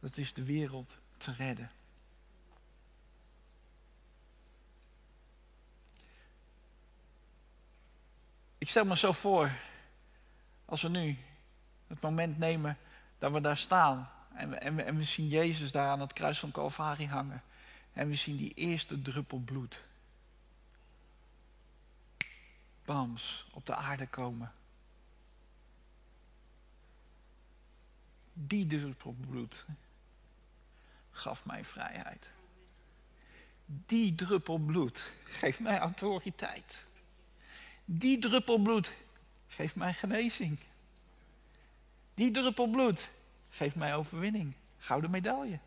Dat 0.00 0.16
is 0.16 0.34
de 0.34 0.44
wereld 0.44 0.96
te 1.16 1.32
redden. 1.32 1.70
Ik 8.58 8.68
stel 8.68 8.84
me 8.84 8.96
zo 8.96 9.12
voor, 9.12 9.50
als 10.64 10.82
we 10.82 10.88
nu 10.88 11.18
het 11.86 12.00
moment 12.00 12.38
nemen 12.38 12.78
dat 13.18 13.32
we 13.32 13.40
daar 13.40 13.56
staan 13.56 14.10
en 14.34 14.50
we, 14.50 14.56
en 14.56 14.84
en 14.84 14.96
we 14.96 15.04
zien 15.04 15.28
Jezus 15.28 15.72
daar 15.72 15.88
aan 15.88 16.00
het 16.00 16.12
kruis 16.12 16.38
van 16.38 16.50
Calvary 16.50 17.06
hangen 17.06 17.42
en 17.96 18.08
we 18.08 18.14
zien 18.14 18.36
die 18.36 18.54
eerste 18.54 19.02
druppel 19.02 19.38
bloed. 19.38 19.84
Bams 22.84 23.46
op 23.52 23.66
de 23.66 23.74
aarde 23.74 24.06
komen. 24.06 24.52
Die 28.32 28.66
druppel 28.66 29.16
bloed 29.20 29.64
gaf 31.10 31.44
mij 31.44 31.64
vrijheid. 31.64 32.30
Die 33.66 34.14
druppel 34.14 34.58
bloed 34.58 35.04
geeft 35.24 35.60
mij 35.60 35.78
autoriteit. 35.78 36.84
Die 37.84 38.18
druppel 38.18 38.58
bloed 38.58 38.92
geeft 39.48 39.74
mij 39.74 39.94
genezing. 39.94 40.58
Die 42.14 42.30
druppel 42.30 42.70
bloed 42.70 43.10
geeft 43.50 43.76
mij 43.76 43.96
overwinning. 43.96 44.54
Gouden 44.78 45.10
medaille. 45.10 45.58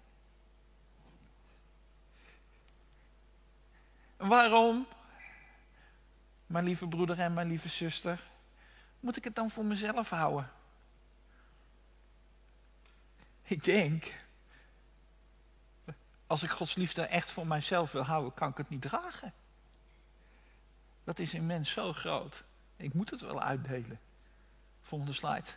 Waarom, 4.27 4.87
mijn 6.45 6.65
lieve 6.65 6.87
broeder 6.87 7.19
en 7.19 7.33
mijn 7.33 7.47
lieve 7.47 7.69
zuster, 7.69 8.23
moet 8.99 9.17
ik 9.17 9.23
het 9.23 9.35
dan 9.35 9.51
voor 9.51 9.65
mezelf 9.65 10.09
houden? 10.09 10.51
Ik 13.41 13.63
denk, 13.63 14.13
als 16.27 16.43
ik 16.43 16.49
Gods 16.49 16.75
liefde 16.75 17.01
echt 17.01 17.31
voor 17.31 17.47
mijzelf 17.47 17.91
wil 17.91 18.03
houden, 18.03 18.33
kan 18.33 18.49
ik 18.49 18.57
het 18.57 18.69
niet 18.69 18.81
dragen. 18.81 19.33
Dat 21.03 21.19
is 21.19 21.33
in 21.33 21.45
mens 21.45 21.71
zo 21.71 21.93
groot. 21.93 22.43
Ik 22.75 22.93
moet 22.93 23.09
het 23.09 23.21
wel 23.21 23.41
uitdelen. 23.41 23.99
Volgende 24.81 25.13
slide. 25.13 25.49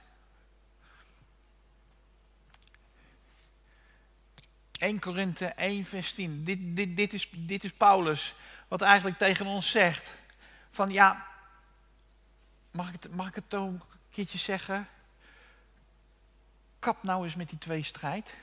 1 4.82 4.98
Korinthe 4.98 5.46
1 5.46 5.84
vers 5.84 6.12
10. 6.12 6.44
Dit, 6.44 6.76
dit, 6.76 6.96
dit, 6.96 7.12
is, 7.12 7.30
dit 7.36 7.64
is 7.64 7.72
Paulus. 7.72 8.34
Wat 8.72 8.80
eigenlijk 8.80 9.18
tegen 9.18 9.46
ons 9.46 9.70
zegt. 9.70 10.14
Van 10.70 10.90
ja, 10.90 11.26
mag 12.70 12.88
ik 12.92 13.02
het, 13.02 13.14
mag 13.14 13.28
ik 13.28 13.34
het 13.34 13.52
een 13.52 13.82
keertje 14.10 14.38
zeggen? 14.38 14.88
Kap 16.78 17.02
nou 17.02 17.24
eens 17.24 17.34
met 17.34 17.48
die 17.48 17.58
twee 17.58 17.82
strijd. 17.82 18.34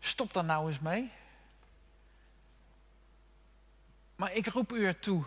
Stop 0.00 0.32
daar 0.32 0.44
nou 0.44 0.68
eens 0.68 0.78
mee. 0.78 1.10
Maar 4.16 4.32
ik 4.32 4.46
roep 4.46 4.72
u 4.72 4.84
ertoe, 4.84 5.24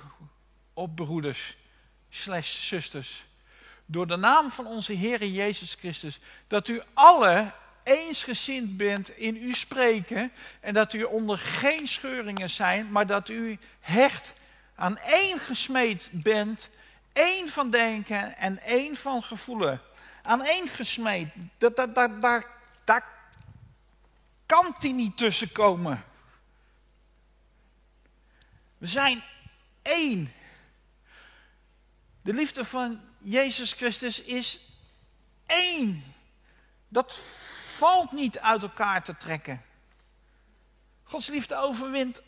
op 0.74 0.96
broeders, 0.96 1.58
slash 2.10 2.68
zusters, 2.68 3.26
door 3.86 4.08
de 4.08 4.18
naam 4.18 4.52
van 4.52 4.68
onze 4.68 4.94
Heer 4.94 5.26
Jezus 5.26 5.74
Christus, 5.74 6.20
dat 6.48 6.68
u 6.68 6.82
alle 6.94 7.54
eensgezind 7.84 8.78
bent 8.78 9.17
in 9.17 9.36
uw 9.36 9.54
spreken 9.54 10.32
en 10.60 10.74
dat 10.74 10.93
u 10.93 11.04
onder 11.04 11.38
geen 11.38 11.88
scheuringen 11.88 12.50
zijn, 12.50 12.91
maar 12.91 13.06
dat 13.06 13.30
u 13.30 13.60
hecht 13.80 14.34
aan 14.76 14.98
één 14.98 15.39
gesmeed 15.39 16.10
bent, 16.12 16.69
één 17.13 17.48
van 17.48 17.69
denken 17.69 18.38
en 18.38 18.60
één 18.60 18.96
van 18.96 19.24
gevoelen. 19.24 19.82
Aan 20.22 20.43
één 20.43 20.67
gesmeed, 20.67 21.28
dat, 21.58 21.76
dat, 21.76 21.96
dat, 21.96 22.22
daar, 22.22 22.46
daar 22.84 23.06
kan 24.46 24.76
die 24.80 24.93
niet 24.93 25.17
tussenkomen. 25.17 26.04
We 28.78 28.88
zijn 28.88 29.24
één. 29.82 30.34
De 32.22 32.34
liefde 32.34 32.65
van 32.65 33.02
Jezus 33.19 33.74
Christus 33.74 34.22
is 34.22 34.60
één. 35.46 36.13
Dat 36.88 37.13
valt 37.74 38.12
niet 38.12 38.40
uit 38.40 38.62
elkaar 38.62 39.04
te 39.04 39.18
trekken. 39.18 39.62
Gods 41.04 41.28
liefde 41.28 41.56
overwint 41.56 42.22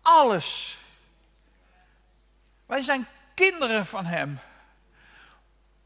alles. 0.00 0.78
Wij 2.66 2.82
zijn 2.82 3.06
kinderen 3.34 3.86
van 3.86 4.04
Hem. 4.06 4.38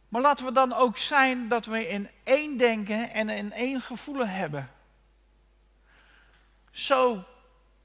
Maar 0.09 0.23
laten 0.23 0.45
we 0.45 0.53
dan 0.53 0.73
ook 0.73 0.99
zijn 0.99 1.49
dat 1.49 1.67
we 1.67 1.89
in 1.89 2.11
één 2.25 2.57
denken 2.57 3.11
en 3.11 3.29
in 3.29 3.53
één 3.53 3.81
gevoelen 3.81 4.31
hebben. 4.31 4.71
Zo 6.71 7.25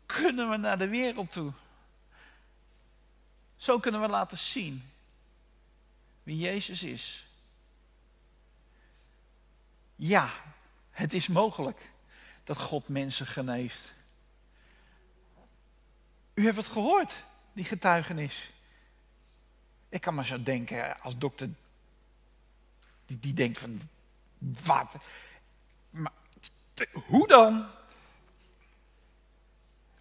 kunnen 0.05 0.49
we 0.49 0.57
naar 0.57 0.77
de 0.77 0.87
wereld 0.87 1.31
toe. 1.31 1.51
Zo 3.55 3.79
kunnen 3.79 4.01
we 4.01 4.07
laten 4.07 4.37
zien 4.37 4.91
wie 6.23 6.37
Jezus 6.37 6.83
is. 6.83 7.25
Ja, 9.95 10.29
het 10.93 11.13
is 11.13 11.27
mogelijk 11.27 11.91
dat 12.43 12.57
God 12.57 12.87
mensen 12.87 13.27
geneest. 13.27 13.93
U 16.33 16.45
hebt 16.45 16.57
het 16.57 16.65
gehoord, 16.65 17.15
die 17.53 17.65
getuigenis. 17.65 18.51
Ik 19.89 20.01
kan 20.01 20.15
maar 20.15 20.25
zo 20.25 20.43
denken 20.43 21.01
als 21.01 21.17
dokter, 21.17 21.49
die, 23.05 23.19
die 23.19 23.33
denkt 23.33 23.59
van, 23.59 23.81
wat? 24.63 24.95
Hoe 27.05 27.27
dan? 27.27 27.67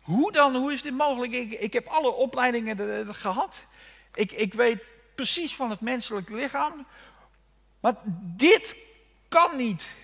Hoe 0.00 0.32
dan? 0.32 0.56
Hoe 0.56 0.72
is 0.72 0.82
dit 0.82 0.96
mogelijk? 0.96 1.32
Ik, 1.32 1.52
ik 1.52 1.72
heb 1.72 1.86
alle 1.86 2.10
opleidingen 2.10 3.14
gehad. 3.14 3.66
Ik, 4.14 4.32
ik 4.32 4.54
weet 4.54 4.84
precies 5.14 5.56
van 5.56 5.70
het 5.70 5.80
menselijke 5.80 6.34
lichaam. 6.34 6.86
Maar 7.80 7.94
dit 8.36 8.76
kan 9.28 9.56
niet. 9.56 9.94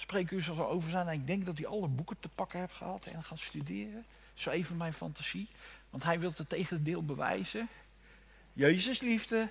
Spreek 0.00 0.30
u 0.30 0.42
zo 0.42 0.62
over 0.62 0.90
zijn. 0.90 1.08
En 1.08 1.12
ik 1.12 1.26
denk 1.26 1.46
dat 1.46 1.58
hij 1.58 1.66
alle 1.66 1.88
boeken 1.88 2.16
te 2.20 2.28
pakken 2.28 2.58
heeft 2.58 2.74
gehad 2.74 3.06
en 3.06 3.22
gaat 3.22 3.38
studeren. 3.38 4.06
Zo 4.34 4.50
even 4.50 4.76
mijn 4.76 4.92
fantasie. 4.92 5.48
Want 5.90 6.02
hij 6.02 6.18
wil 6.18 6.32
het 6.36 6.48
tegendeel 6.48 7.04
bewijzen. 7.04 7.68
Jezus 8.52 9.00
liefde. 9.00 9.48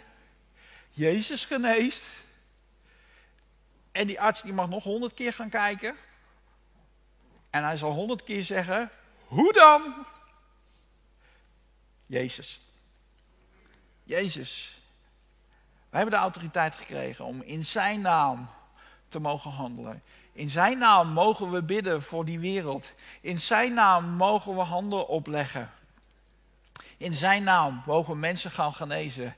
Jezus 0.91 1.45
geneest. 1.45 2.05
En 3.91 4.07
die 4.07 4.21
arts 4.21 4.41
die 4.41 4.53
mag 4.53 4.69
nog 4.69 4.83
honderd 4.83 5.13
keer 5.13 5.33
gaan 5.33 5.49
kijken. 5.49 5.95
En 7.49 7.63
hij 7.63 7.77
zal 7.77 7.91
honderd 7.91 8.23
keer 8.23 8.43
zeggen, 8.43 8.89
hoe 9.25 9.53
dan? 9.53 10.05
Jezus. 12.05 12.61
Jezus. 14.03 14.81
Wij 15.89 15.99
hebben 15.99 16.17
de 16.19 16.23
autoriteit 16.23 16.75
gekregen 16.75 17.25
om 17.25 17.41
in 17.41 17.65
zijn 17.65 18.01
naam 18.01 18.49
te 19.07 19.19
mogen 19.19 19.51
handelen. 19.51 20.03
In 20.39 20.49
zijn 20.49 20.77
naam 20.77 21.09
mogen 21.09 21.51
we 21.51 21.63
bidden 21.63 22.01
voor 22.01 22.25
die 22.25 22.39
wereld. 22.39 22.93
In 23.21 23.39
zijn 23.39 23.73
naam 23.73 24.05
mogen 24.05 24.55
we 24.55 24.61
handen 24.61 25.07
opleggen. 25.07 25.71
In 26.97 27.13
zijn 27.13 27.43
naam 27.43 27.83
mogen 27.85 28.19
mensen 28.19 28.51
gaan 28.51 28.73
genezen. 28.73 29.35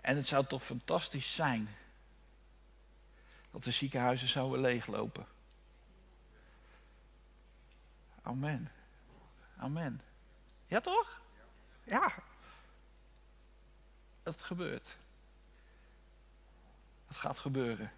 En 0.00 0.16
het 0.16 0.26
zou 0.26 0.46
toch 0.46 0.62
fantastisch 0.64 1.34
zijn 1.34 1.68
dat 3.50 3.64
de 3.64 3.70
ziekenhuizen 3.70 4.28
zouden 4.28 4.60
leeglopen. 4.60 5.26
Amen. 8.22 8.72
Amen. 9.56 10.00
Ja 10.66 10.80
toch? 10.80 11.20
Ja. 11.84 12.12
Het 14.22 14.42
gebeurt. 14.42 14.96
Het 17.06 17.16
gaat 17.16 17.38
gebeuren. 17.38 17.90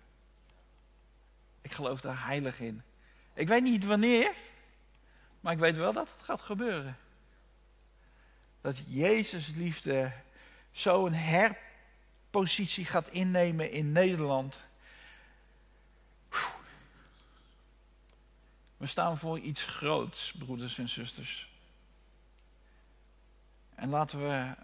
Ik 1.67 1.73
geloof 1.73 2.01
daar 2.01 2.27
heilig 2.27 2.61
in. 2.61 2.83
Ik 3.35 3.49
weet 3.49 3.63
niet 3.63 3.85
wanneer, 3.85 4.35
maar 5.41 5.53
ik 5.53 5.59
weet 5.59 5.77
wel 5.77 5.93
dat 5.93 6.13
het 6.13 6.23
gaat 6.23 6.41
gebeuren. 6.41 6.97
Dat 8.61 8.83
Jezus 8.87 9.47
liefde 9.47 10.13
zo'n 10.71 11.13
herpositie 11.13 12.85
gaat 12.85 13.09
innemen 13.09 13.71
in 13.71 13.93
Nederland. 13.93 14.61
We 18.77 18.87
staan 18.87 19.19
voor 19.19 19.39
iets 19.39 19.65
groots, 19.65 20.33
broeders 20.33 20.79
en 20.79 20.89
zusters. 20.89 21.53
En 23.75 23.89
laten 23.89 24.19
we 24.19 24.55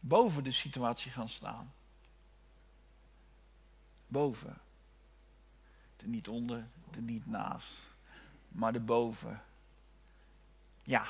boven 0.00 0.44
de 0.44 0.52
situatie 0.52 1.10
gaan 1.10 1.28
staan. 1.28 1.72
Boven. 4.06 4.66
Er 6.00 6.08
niet 6.08 6.28
onder, 6.28 6.66
er 6.94 7.02
niet 7.02 7.26
naast, 7.26 7.78
maar 8.48 8.74
erboven. 8.74 9.42
Ja. 10.82 11.06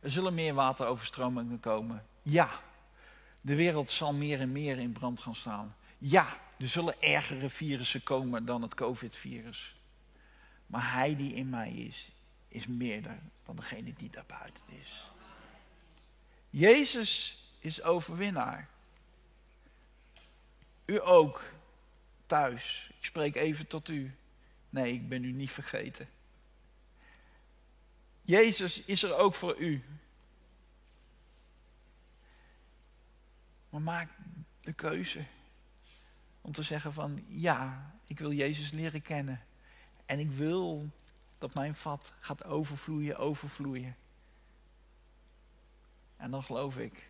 Er 0.00 0.10
zullen 0.10 0.34
meer 0.34 0.54
wateroverstromingen 0.54 1.60
komen. 1.60 2.06
Ja. 2.22 2.50
De 3.40 3.54
wereld 3.54 3.90
zal 3.90 4.12
meer 4.14 4.40
en 4.40 4.52
meer 4.52 4.78
in 4.78 4.92
brand 4.92 5.20
gaan 5.20 5.34
staan. 5.34 5.76
Ja. 5.98 6.44
Er 6.58 6.68
zullen 6.68 7.02
ergere 7.02 7.50
virussen 7.50 8.02
komen 8.02 8.44
dan 8.44 8.62
het 8.62 8.74
COVID-virus. 8.74 9.76
Maar 10.66 10.92
hij 10.92 11.16
die 11.16 11.34
in 11.34 11.48
mij 11.48 11.72
is, 11.72 12.10
is 12.48 12.66
meerder 12.66 13.18
dan 13.44 13.56
degene 13.56 13.92
die 13.92 14.10
daarbuiten 14.10 14.62
is. 14.80 15.10
Jezus 16.50 17.40
is 17.58 17.82
overwinnaar. 17.82 18.68
U 20.84 21.00
ook, 21.02 21.42
thuis. 22.26 22.90
Ik 22.98 23.04
spreek 23.04 23.34
even 23.34 23.66
tot 23.66 23.88
u. 23.88 24.14
Nee, 24.70 24.92
ik 24.92 25.08
ben 25.08 25.24
u 25.24 25.32
niet 25.32 25.50
vergeten. 25.50 26.08
Jezus 28.22 28.80
is 28.80 29.02
er 29.02 29.16
ook 29.16 29.34
voor 29.34 29.58
u. 29.58 29.84
Maar 33.70 33.80
maak 33.80 34.10
de 34.60 34.72
keuze 34.72 35.24
om 36.40 36.52
te 36.52 36.62
zeggen 36.62 36.92
van 36.92 37.24
ja, 37.28 37.90
ik 38.06 38.18
wil 38.18 38.32
Jezus 38.32 38.70
leren 38.70 39.02
kennen. 39.02 39.40
En 40.06 40.18
ik 40.18 40.30
wil 40.30 40.90
dat 41.38 41.54
mijn 41.54 41.74
vat 41.74 42.12
gaat 42.20 42.44
overvloeien, 42.44 43.18
overvloeien. 43.18 43.96
En 46.16 46.30
dan 46.30 46.42
geloof 46.42 46.76
ik 46.76 47.08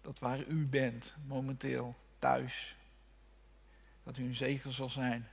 dat 0.00 0.18
waar 0.18 0.46
u 0.46 0.66
bent 0.66 1.14
momenteel 1.26 1.96
thuis, 2.18 2.76
dat 4.10 4.18
u 4.18 4.24
een 4.24 4.34
zegen 4.34 4.72
zal 4.72 4.88
zijn 4.88 5.28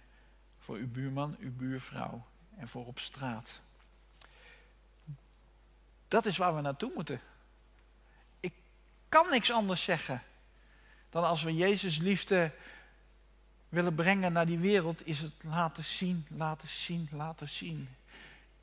voor 0.59 0.75
uw 0.75 0.87
buurman, 0.87 1.35
uw 1.39 1.51
buurvrouw 1.51 2.25
en 2.57 2.67
voor 2.67 2.85
op 2.85 2.99
straat. 2.99 3.59
Dat 6.07 6.25
is 6.25 6.37
waar 6.37 6.55
we 6.55 6.61
naartoe 6.61 6.91
moeten. 6.95 7.21
Ik 8.39 8.53
kan 9.09 9.29
niks 9.29 9.51
anders 9.51 9.83
zeggen 9.83 10.21
dan 11.09 11.23
als 11.23 11.43
we 11.43 11.55
Jezus 11.55 11.97
liefde 11.97 12.51
willen 13.69 13.95
brengen 13.95 14.33
naar 14.33 14.45
die 14.45 14.59
wereld, 14.59 15.07
is 15.07 15.19
het 15.19 15.43
laten 15.43 15.83
zien, 15.83 16.25
laten 16.29 16.67
zien, 16.67 17.09
laten 17.11 17.49
zien. 17.49 17.89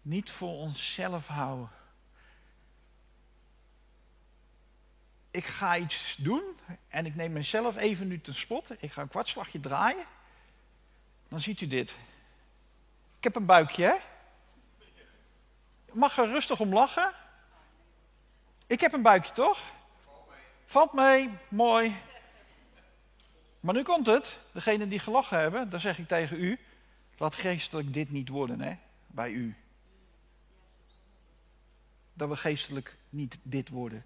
Niet 0.02 0.30
voor 0.30 0.56
onszelf 0.56 1.26
houden. 1.26 1.68
Ik 5.34 5.44
ga 5.44 5.76
iets 5.76 6.16
doen 6.16 6.42
en 6.88 7.06
ik 7.06 7.14
neem 7.14 7.32
mezelf 7.32 7.76
even 7.76 8.08
nu 8.08 8.20
ten 8.20 8.34
spot. 8.34 8.82
Ik 8.82 8.92
ga 8.92 9.02
een 9.02 9.08
kwartslagje 9.08 9.60
draaien. 9.60 10.04
Dan 11.28 11.40
ziet 11.40 11.60
u 11.60 11.66
dit. 11.66 11.90
Ik 13.18 13.24
heb 13.24 13.34
een 13.34 13.46
buikje, 13.46 13.84
hè? 13.84 13.94
Mag 15.92 16.18
er 16.18 16.26
rustig 16.26 16.60
om 16.60 16.72
lachen. 16.72 17.12
Ik 18.66 18.80
heb 18.80 18.92
een 18.92 19.02
buikje, 19.02 19.32
toch? 19.32 19.58
Valt 20.64 20.92
mee, 20.92 21.30
mooi. 21.48 21.96
Maar 23.60 23.74
nu 23.74 23.82
komt 23.82 24.06
het. 24.06 24.38
Degene 24.52 24.88
die 24.88 24.98
gelachen 24.98 25.38
hebben, 25.38 25.70
dan 25.70 25.80
zeg 25.80 25.98
ik 25.98 26.08
tegen 26.08 26.40
u. 26.40 26.58
Laat 27.16 27.34
geestelijk 27.34 27.92
dit 27.92 28.10
niet 28.10 28.28
worden, 28.28 28.60
hè? 28.60 28.76
Bij 29.06 29.30
u. 29.30 29.56
Dat 32.12 32.28
we 32.28 32.36
geestelijk 32.36 32.96
niet 33.08 33.38
dit 33.42 33.68
worden. 33.68 34.04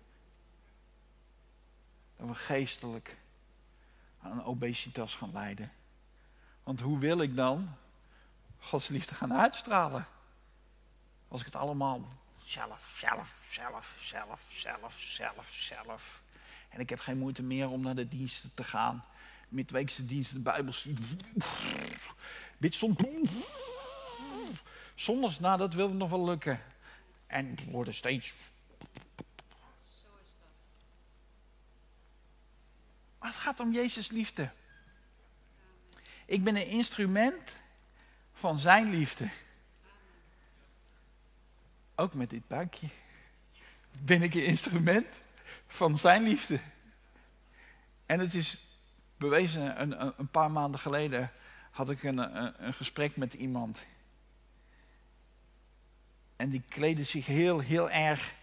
Dat 2.18 2.28
we 2.28 2.34
geestelijk 2.34 3.16
aan 4.20 4.44
obesitas 4.44 5.14
gaan 5.14 5.32
lijden. 5.32 5.72
Want 6.62 6.80
hoe 6.80 6.98
wil 6.98 7.20
ik 7.20 7.36
dan 7.36 7.74
Gods 8.58 8.88
liefde 8.88 9.14
gaan 9.14 9.34
uitstralen? 9.34 10.06
Als 11.28 11.40
ik 11.40 11.46
het 11.46 11.56
allemaal 11.56 12.06
zelf, 12.44 12.92
zelf, 12.96 13.34
zelf, 13.50 13.94
zelf, 14.00 14.40
zelf, 14.50 14.98
zelf, 14.98 15.48
zelf. 15.52 16.22
En 16.68 16.80
ik 16.80 16.90
heb 16.90 16.98
geen 16.98 17.18
moeite 17.18 17.42
meer 17.42 17.68
om 17.68 17.80
naar 17.80 17.94
de 17.94 18.08
diensten 18.08 18.54
te 18.54 18.64
gaan 18.64 19.04
midweekse 19.48 20.06
dienst, 20.06 20.32
de 20.32 20.38
Bijbelstudie. 20.38 21.16
Bidstond. 22.58 23.00
Zondags, 24.94 25.38
nou 25.38 25.58
dat 25.58 25.74
wil 25.74 25.88
nog 25.88 26.10
wel 26.10 26.24
lukken. 26.24 26.60
En 27.26 27.56
worden 27.70 27.94
steeds. 27.94 28.34
Maar 33.18 33.30
het 33.30 33.37
gaat 33.48 33.60
om 33.60 33.72
Jezus 33.72 34.10
liefde. 34.10 34.50
Ik 36.26 36.44
ben 36.44 36.56
een 36.56 36.66
instrument 36.66 37.56
van 38.32 38.58
zijn 38.58 38.90
liefde. 38.90 39.30
Ook 41.94 42.14
met 42.14 42.30
dit 42.30 42.46
buikje. 42.46 42.88
Ben 44.02 44.22
ik 44.22 44.34
een 44.34 44.44
instrument 44.44 45.06
van 45.66 45.98
zijn 45.98 46.22
liefde. 46.22 46.60
En 48.06 48.18
het 48.18 48.34
is 48.34 48.66
bewezen, 49.16 49.80
een, 49.80 50.18
een, 50.18 50.30
paar 50.30 50.50
maanden 50.50 50.80
geleden 50.80 51.32
had 51.70 51.90
ik 51.90 52.02
een, 52.02 52.18
een, 52.18 52.66
een 52.66 52.74
gesprek 52.74 53.16
met 53.16 53.34
iemand. 53.34 53.84
En 56.36 56.50
die 56.50 56.62
kleedde 56.68 57.04
zich 57.04 57.26
heel, 57.26 57.58
heel 57.58 57.90
erg 57.90 58.34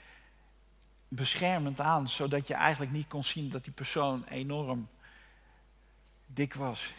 beschermend 1.07 1.79
aan, 1.79 2.09
zodat 2.09 2.47
je 2.47 2.53
eigenlijk 2.53 2.91
niet 2.91 3.07
kon 3.07 3.23
zien 3.23 3.49
dat 3.49 3.63
die 3.63 3.73
persoon 3.73 4.23
enorm 4.23 4.87
dik 6.35 6.53
was. 6.53 6.93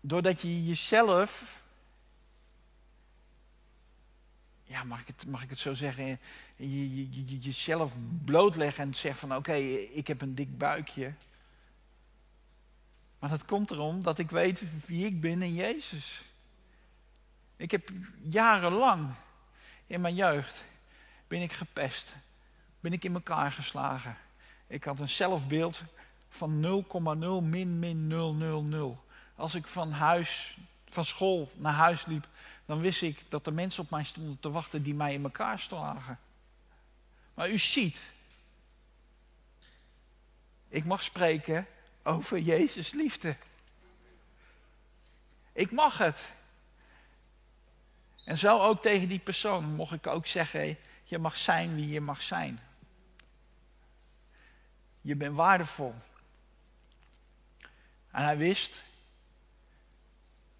Doordat 0.00 0.40
je 0.40 0.66
jezelf 0.66 1.62
ja, 4.68 4.84
mag 4.84 5.00
ik 5.00 5.06
het, 5.06 5.26
mag 5.26 5.42
ik 5.42 5.50
het 5.50 5.58
zo 5.58 5.74
zeggen, 5.74 6.06
je, 6.56 6.96
je, 6.96 7.26
je, 7.26 7.38
jezelf 7.38 7.94
blootleggen 8.24 8.84
en 8.84 8.94
zeggen 8.94 9.28
van 9.28 9.36
oké, 9.36 9.54
ik 9.54 10.06
heb 10.06 10.20
een 10.20 10.34
dik 10.34 10.58
buikje. 10.58 11.12
Maar 13.18 13.30
dat 13.30 13.44
komt 13.44 13.70
erom 13.70 14.02
dat 14.02 14.18
ik 14.18 14.30
weet 14.30 14.62
wie 14.86 15.06
ik 15.06 15.20
ben 15.20 15.42
in 15.42 15.54
Jezus. 15.54 16.20
Ik 17.56 17.70
heb 17.70 17.88
jarenlang 18.22 19.14
in 19.86 20.00
mijn 20.00 20.14
jeugd 20.14 20.62
ben 21.26 21.42
ik 21.42 21.52
gepest. 21.52 22.16
Ben 22.80 22.92
ik 22.92 23.04
in 23.04 23.14
elkaar 23.14 23.52
geslagen. 23.52 24.16
Ik 24.66 24.84
had 24.84 25.00
een 25.00 25.08
zelfbeeld 25.08 25.82
van 26.28 26.84
0,0 27.42 27.48
min 27.48 27.78
min 27.78 28.06
000. 28.06 29.04
Als 29.34 29.54
ik 29.54 29.66
van 29.66 29.90
huis, 29.90 30.58
van 30.88 31.04
school 31.04 31.50
naar 31.54 31.72
huis 31.72 32.06
liep, 32.06 32.28
dan 32.66 32.80
wist 32.80 33.02
ik 33.02 33.22
dat 33.28 33.46
er 33.46 33.52
mensen 33.52 33.82
op 33.82 33.90
mij 33.90 34.04
stonden 34.04 34.40
te 34.40 34.50
wachten 34.50 34.82
die 34.82 34.94
mij 34.94 35.14
in 35.14 35.22
elkaar 35.22 35.58
slagen. 35.58 36.18
Maar 37.34 37.50
u 37.50 37.58
ziet, 37.58 38.10
ik 40.68 40.84
mag 40.84 41.02
spreken 41.02 41.66
over 42.02 42.38
Jezus 42.38 42.92
liefde. 42.92 43.36
Ik 45.52 45.70
mag 45.70 45.98
het. 45.98 46.32
En 48.24 48.38
zo 48.38 48.58
ook 48.58 48.82
tegen 48.82 49.08
die 49.08 49.18
persoon 49.18 49.64
mocht 49.64 49.92
ik 49.92 50.06
ook 50.06 50.26
zeggen, 50.26 50.76
Je 51.04 51.18
mag 51.18 51.36
zijn 51.36 51.74
wie 51.74 51.88
je 51.88 52.00
mag 52.00 52.22
zijn. 52.22 52.60
Je 55.00 55.14
bent 55.14 55.36
waardevol. 55.36 55.94
En 58.18 58.24
hij 58.24 58.36
wist 58.36 58.82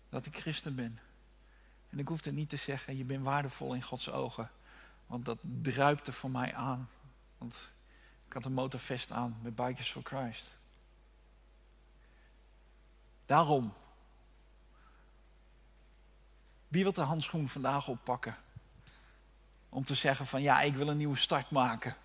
dat 0.09 0.27
ik 0.27 0.37
christen 0.37 0.75
ben. 0.75 0.99
En 1.91 1.99
ik 1.99 2.09
hoefde 2.09 2.33
niet 2.33 2.49
te 2.49 2.57
zeggen, 2.57 2.97
je 2.97 3.05
bent 3.05 3.25
waardevol 3.25 3.75
in 3.75 3.83
Gods 3.83 4.11
ogen. 4.11 4.51
Want 5.07 5.25
dat 5.25 5.39
druipte 5.43 6.13
voor 6.13 6.31
mij 6.31 6.55
aan. 6.55 6.89
Want 7.39 7.57
ik 8.27 8.33
had 8.33 8.45
een 8.45 8.53
motorvest 8.53 9.13
aan 9.13 9.39
met 9.43 9.55
Bikers 9.55 9.91
for 9.91 10.03
Christ. 10.03 10.57
Daarom. 13.27 13.73
Wie 16.69 16.83
wil 16.83 16.93
de 16.93 17.01
handschoen 17.01 17.49
vandaag 17.49 17.89
oppakken? 17.89 18.37
Om 19.69 19.85
te 19.85 19.95
zeggen 19.95 20.27
van 20.27 20.43
ja, 20.43 20.61
ik 20.61 20.75
wil 20.75 20.89
een 20.89 20.97
nieuwe 20.97 21.17
start 21.17 21.51
maken. 21.51 21.97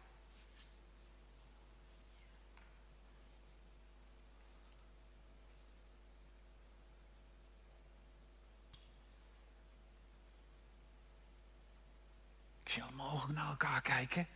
Allemaal 12.82 13.12
ogen 13.12 13.34
naar 13.34 13.48
elkaar 13.48 13.82
kijken. 13.82 14.28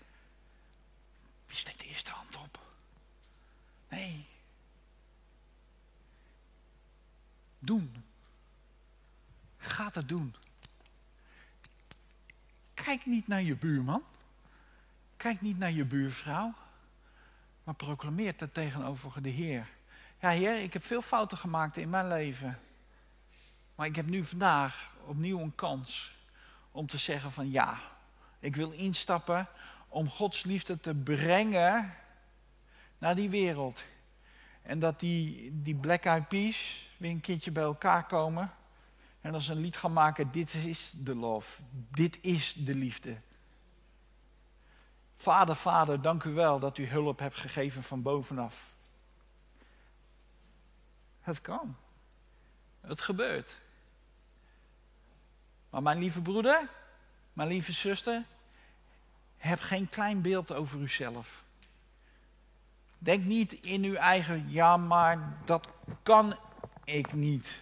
Wie 1.46 1.56
steekt 1.56 1.80
de 1.80 1.86
eerste 1.86 2.12
hand 2.12 2.36
op? 2.36 2.60
Nee. 3.90 4.28
Doen. 7.60 8.04
Gaat 9.58 9.96
het 9.96 10.10
doen. 10.10 10.36
Kijk 12.74 13.06
niet 13.06 13.28
naar 13.28 13.42
je 13.42 13.56
buurman. 13.56 14.04
Kijk 15.18 15.42
niet 15.42 15.58
naar 15.58 15.72
je 15.72 15.86
buurvrouw. 15.86 16.54
Maar 17.64 17.76
proclameert 17.76 18.40
het 18.40 18.54
tegenover 18.54 19.22
de 19.22 19.30
Heer. 19.30 19.70
Ja, 20.20 20.30
Heer, 20.30 20.62
ik 20.62 20.74
heb 20.74 20.84
veel 20.84 21.02
fouten 21.02 21.38
gemaakt 21.38 21.78
in 21.78 21.90
mijn 21.90 22.08
leven. 22.08 22.60
Maar 23.76 23.86
ik 23.86 23.96
heb 23.96 24.06
nu 24.06 24.26
vandaag 24.26 24.92
opnieuw 25.06 25.40
een 25.40 25.56
kans 25.56 26.16
om 26.72 26.88
te 26.88 26.98
zeggen 26.98 27.32
van 27.32 27.52
ja, 27.52 27.80
ik 28.48 28.56
wil 28.56 28.72
instappen 28.72 29.48
om 29.88 30.10
Gods 30.10 30.44
liefde 30.44 30.80
te 30.80 30.96
brengen 30.96 31.94
naar 32.98 33.16
die 33.16 33.30
wereld. 33.30 33.84
En 34.62 34.80
dat 34.80 35.00
die, 35.00 35.52
die 35.62 35.76
Black 35.76 36.06
Eyed 36.06 36.28
Peas 36.28 36.90
weer 36.98 37.12
een 37.12 37.22
keertje 37.22 37.52
bij 37.52 37.64
elkaar 37.64 38.06
komen. 38.06 38.54
En 39.22 39.34
als 39.34 39.48
een 39.48 39.60
lied 39.60 39.78
gaan 39.78 39.94
maken, 39.94 40.32
dit 40.32 40.54
is 40.54 40.94
de 40.96 41.16
love. 41.16 41.62
Dit 41.72 42.18
is 42.22 42.54
de 42.54 42.76
liefde. 42.76 43.18
Vader, 45.16 45.56
vader, 45.56 46.02
dank 46.02 46.24
u 46.24 46.34
wel 46.34 46.60
dat 46.60 46.78
u 46.78 46.88
hulp 46.88 47.20
hebt 47.20 47.38
gegeven 47.38 47.84
van 47.84 48.02
bovenaf. 48.02 48.74
Het 51.22 51.42
kan. 51.42 51.76
Het 52.82 53.02
gebeurt. 53.02 53.58
Maar 55.70 55.82
mijn 55.82 55.98
lieve 55.98 56.22
broeder, 56.22 56.70
mijn 57.34 57.48
lieve 57.50 57.72
zuster, 57.72 58.24
heb 59.38 59.60
geen 59.60 59.90
klein 59.90 60.22
beeld 60.22 60.54
over 60.54 60.80
uzelf. 60.80 61.44
Denk 62.98 63.24
niet 63.24 63.54
in 63.54 63.84
uw 63.84 63.96
eigen, 63.96 64.50
ja, 64.50 64.78
maar 64.78 65.38
dat 65.46 65.70
kan 66.04 66.40
ik 66.84 67.14
niet. 67.14 67.62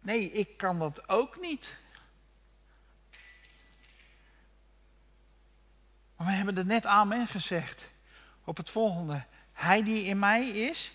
Nee, 0.00 0.32
ik 0.32 0.56
kan 0.56 0.78
dat 0.78 1.08
ook 1.08 1.40
niet. 1.40 1.76
Maar 6.16 6.26
we 6.26 6.32
hebben 6.32 6.56
er 6.56 6.66
net 6.66 6.86
amen 6.86 7.26
gezegd. 7.26 7.90
Op 8.44 8.56
het 8.56 8.70
volgende. 8.70 9.24
Hij 9.52 9.82
die 9.82 10.04
in 10.04 10.18
mij 10.18 10.48
is, 10.48 10.92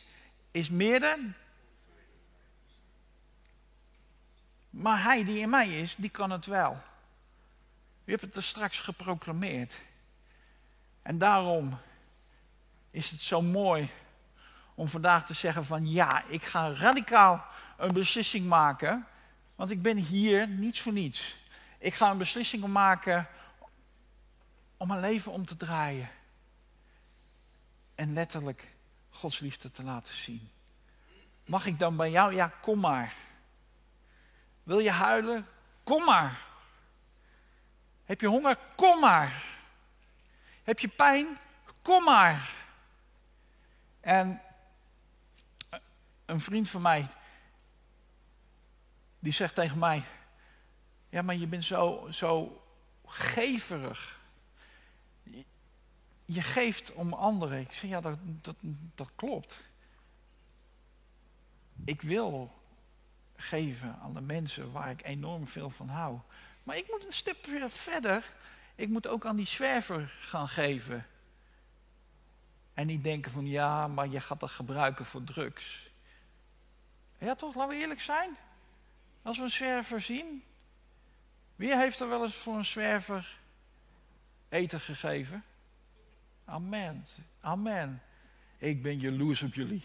is 0.51 0.69
meerder. 0.69 1.17
Maar 4.69 5.03
hij 5.03 5.23
die 5.23 5.39
in 5.39 5.49
mij 5.49 5.79
is, 5.79 5.95
die 5.95 6.09
kan 6.09 6.31
het 6.31 6.45
wel. 6.45 6.81
U 8.07 8.11
hebt 8.11 8.21
het 8.21 8.35
er 8.35 8.43
straks 8.43 8.79
geproclameerd. 8.79 9.81
En 11.01 11.17
daarom 11.17 11.77
is 12.91 13.09
het 13.09 13.21
zo 13.21 13.41
mooi 13.41 13.89
om 14.75 14.87
vandaag 14.87 15.25
te 15.25 15.33
zeggen 15.33 15.65
van 15.65 15.89
ja, 15.89 16.23
ik 16.27 16.43
ga 16.43 16.73
radicaal 16.73 17.45
een 17.77 17.93
beslissing 17.93 18.47
maken. 18.47 19.07
Want 19.55 19.71
ik 19.71 19.81
ben 19.81 19.97
hier 19.97 20.47
niets 20.47 20.81
voor 20.81 20.93
niets. 20.93 21.37
Ik 21.77 21.93
ga 21.93 22.11
een 22.11 22.17
beslissing 22.17 22.65
maken 22.67 23.27
om 24.77 24.87
mijn 24.87 24.99
leven 24.99 25.31
om 25.31 25.45
te 25.45 25.55
draaien. 25.55 26.09
En 27.95 28.13
letterlijk 28.13 28.75
Gods 29.09 29.39
liefde 29.39 29.71
te 29.71 29.83
laten 29.83 30.13
zien. 30.13 30.49
Mag 31.45 31.65
ik 31.65 31.79
dan 31.79 31.95
bij 31.95 32.09
jou? 32.11 32.35
Ja, 32.35 32.47
kom 32.61 32.79
maar. 32.79 33.13
Wil 34.63 34.79
je 34.79 34.91
huilen? 34.91 35.47
Kom 35.83 36.03
maar. 36.03 36.46
Heb 38.07 38.21
je 38.21 38.27
honger? 38.27 38.57
Kom 38.75 38.99
maar. 38.99 39.43
Heb 40.63 40.79
je 40.79 40.87
pijn? 40.87 41.37
Kom 41.81 42.03
maar. 42.03 42.53
En 43.99 44.41
een 46.25 46.39
vriend 46.39 46.69
van 46.69 46.81
mij, 46.81 47.07
die 49.19 49.33
zegt 49.33 49.55
tegen 49.55 49.79
mij: 49.79 50.03
Ja, 51.09 51.21
maar 51.21 51.35
je 51.35 51.47
bent 51.47 51.63
zo, 51.63 52.07
zo 52.09 52.61
geverig. 53.05 54.19
Je, 55.23 55.45
je 56.25 56.41
geeft 56.41 56.93
om 56.93 57.13
anderen. 57.13 57.59
Ik 57.59 57.73
zeg: 57.73 57.89
Ja, 57.89 58.01
dat, 58.01 58.17
dat, 58.23 58.55
dat 58.95 59.09
klopt. 59.15 59.69
Ik 61.85 62.01
wil 62.01 62.51
geven 63.35 63.99
aan 63.99 64.13
de 64.13 64.21
mensen 64.21 64.71
waar 64.71 64.89
ik 64.89 65.03
enorm 65.03 65.45
veel 65.45 65.69
van 65.69 65.89
hou. 65.89 66.19
Maar 66.67 66.77
ik 66.77 66.87
moet 66.89 67.05
een 67.05 67.11
stap 67.11 67.37
verder. 67.67 68.31
Ik 68.75 68.89
moet 68.89 69.07
ook 69.07 69.25
aan 69.25 69.35
die 69.35 69.45
zwerver 69.45 70.13
gaan 70.19 70.47
geven. 70.47 71.05
En 72.73 72.87
niet 72.87 73.03
denken 73.03 73.31
van 73.31 73.47
ja, 73.47 73.87
maar 73.87 74.07
je 74.07 74.19
gaat 74.19 74.39
dat 74.39 74.49
gebruiken 74.49 75.05
voor 75.05 75.23
drugs. 75.23 75.89
Ja 77.17 77.35
toch, 77.35 77.55
laten 77.55 77.75
we 77.75 77.81
eerlijk 77.81 78.01
zijn. 78.01 78.37
Als 79.21 79.37
we 79.37 79.43
een 79.43 79.49
zwerver 79.49 80.01
zien. 80.01 80.43
Wie 81.55 81.75
heeft 81.75 81.99
er 81.99 82.09
wel 82.09 82.23
eens 82.23 82.35
voor 82.35 82.55
een 82.55 82.65
zwerver 82.65 83.39
eten 84.49 84.79
gegeven? 84.79 85.43
Amen. 86.45 87.05
Amen. 87.41 88.01
Ik 88.57 88.81
ben 88.81 88.99
jaloers 88.99 89.43
op 89.43 89.53
jullie. 89.53 89.83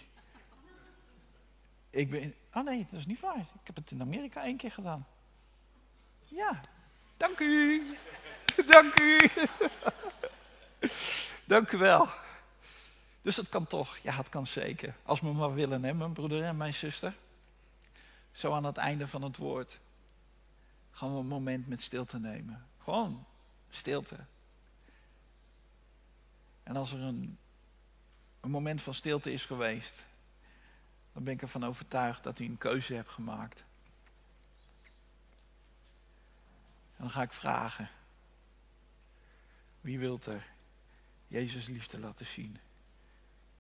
Ik 1.91 2.11
ben. 2.11 2.35
Oh 2.53 2.65
nee, 2.65 2.87
dat 2.91 2.99
is 2.99 3.07
niet 3.07 3.21
waar. 3.21 3.39
Ik 3.39 3.67
heb 3.67 3.77
het 3.77 3.91
in 3.91 4.01
Amerika 4.01 4.43
één 4.43 4.57
keer 4.57 4.73
gedaan. 4.73 5.07
Ja, 6.35 6.61
dank 7.23 7.39
u. 7.39 7.97
Dank 8.67 9.01
u. 9.01 9.31
Dank 11.45 11.73
u 11.73 11.79
wel. 11.79 12.09
Dus 13.23 13.37
het 13.37 13.49
kan 13.49 13.67
toch? 13.67 13.97
Ja, 13.97 14.13
het 14.15 14.29
kan 14.29 14.47
zeker. 14.47 14.95
Als 15.03 15.21
we 15.21 15.33
maar 15.33 15.55
willen, 15.55 15.85
hè, 15.85 15.95
mijn 15.95 16.13
broeder 16.13 16.43
en 16.43 16.57
mijn 16.57 16.75
zuster. 16.75 17.15
Zo 18.33 18.53
aan 18.53 18.65
het 18.65 18.77
einde 18.77 19.07
van 19.07 19.23
het 19.23 19.37
woord 19.37 19.79
gaan 20.91 21.13
we 21.13 21.19
een 21.19 21.27
moment 21.27 21.69
met 21.69 21.83
stilte 21.83 22.19
nemen. 22.19 22.67
Gewoon 22.79 23.27
stilte. 23.71 24.17
En 26.63 26.77
als 26.77 26.93
er 26.93 27.01
een, 27.01 27.39
een 28.41 28.51
moment 28.51 28.83
van 28.83 28.95
stilte 28.95 29.33
is 29.33 29.45
geweest, 29.45 30.07
dan 31.13 31.25
ben 31.25 31.33
ik 31.33 31.43
ervan 31.43 31.65
overtuigd 31.65 32.23
dat 32.23 32.39
u 32.39 32.45
een 32.45 32.59
keuze 32.59 32.95
hebt 32.95 33.11
gemaakt. 33.11 33.65
En 36.92 36.92
dan 37.03 37.11
ga 37.11 37.23
ik 37.23 37.33
vragen, 37.33 37.89
wie 39.81 39.99
wilt 39.99 40.27
er 40.27 40.47
Jezus 41.27 41.67
liefde 41.67 41.99
laten 41.99 42.27
zien? 42.27 42.59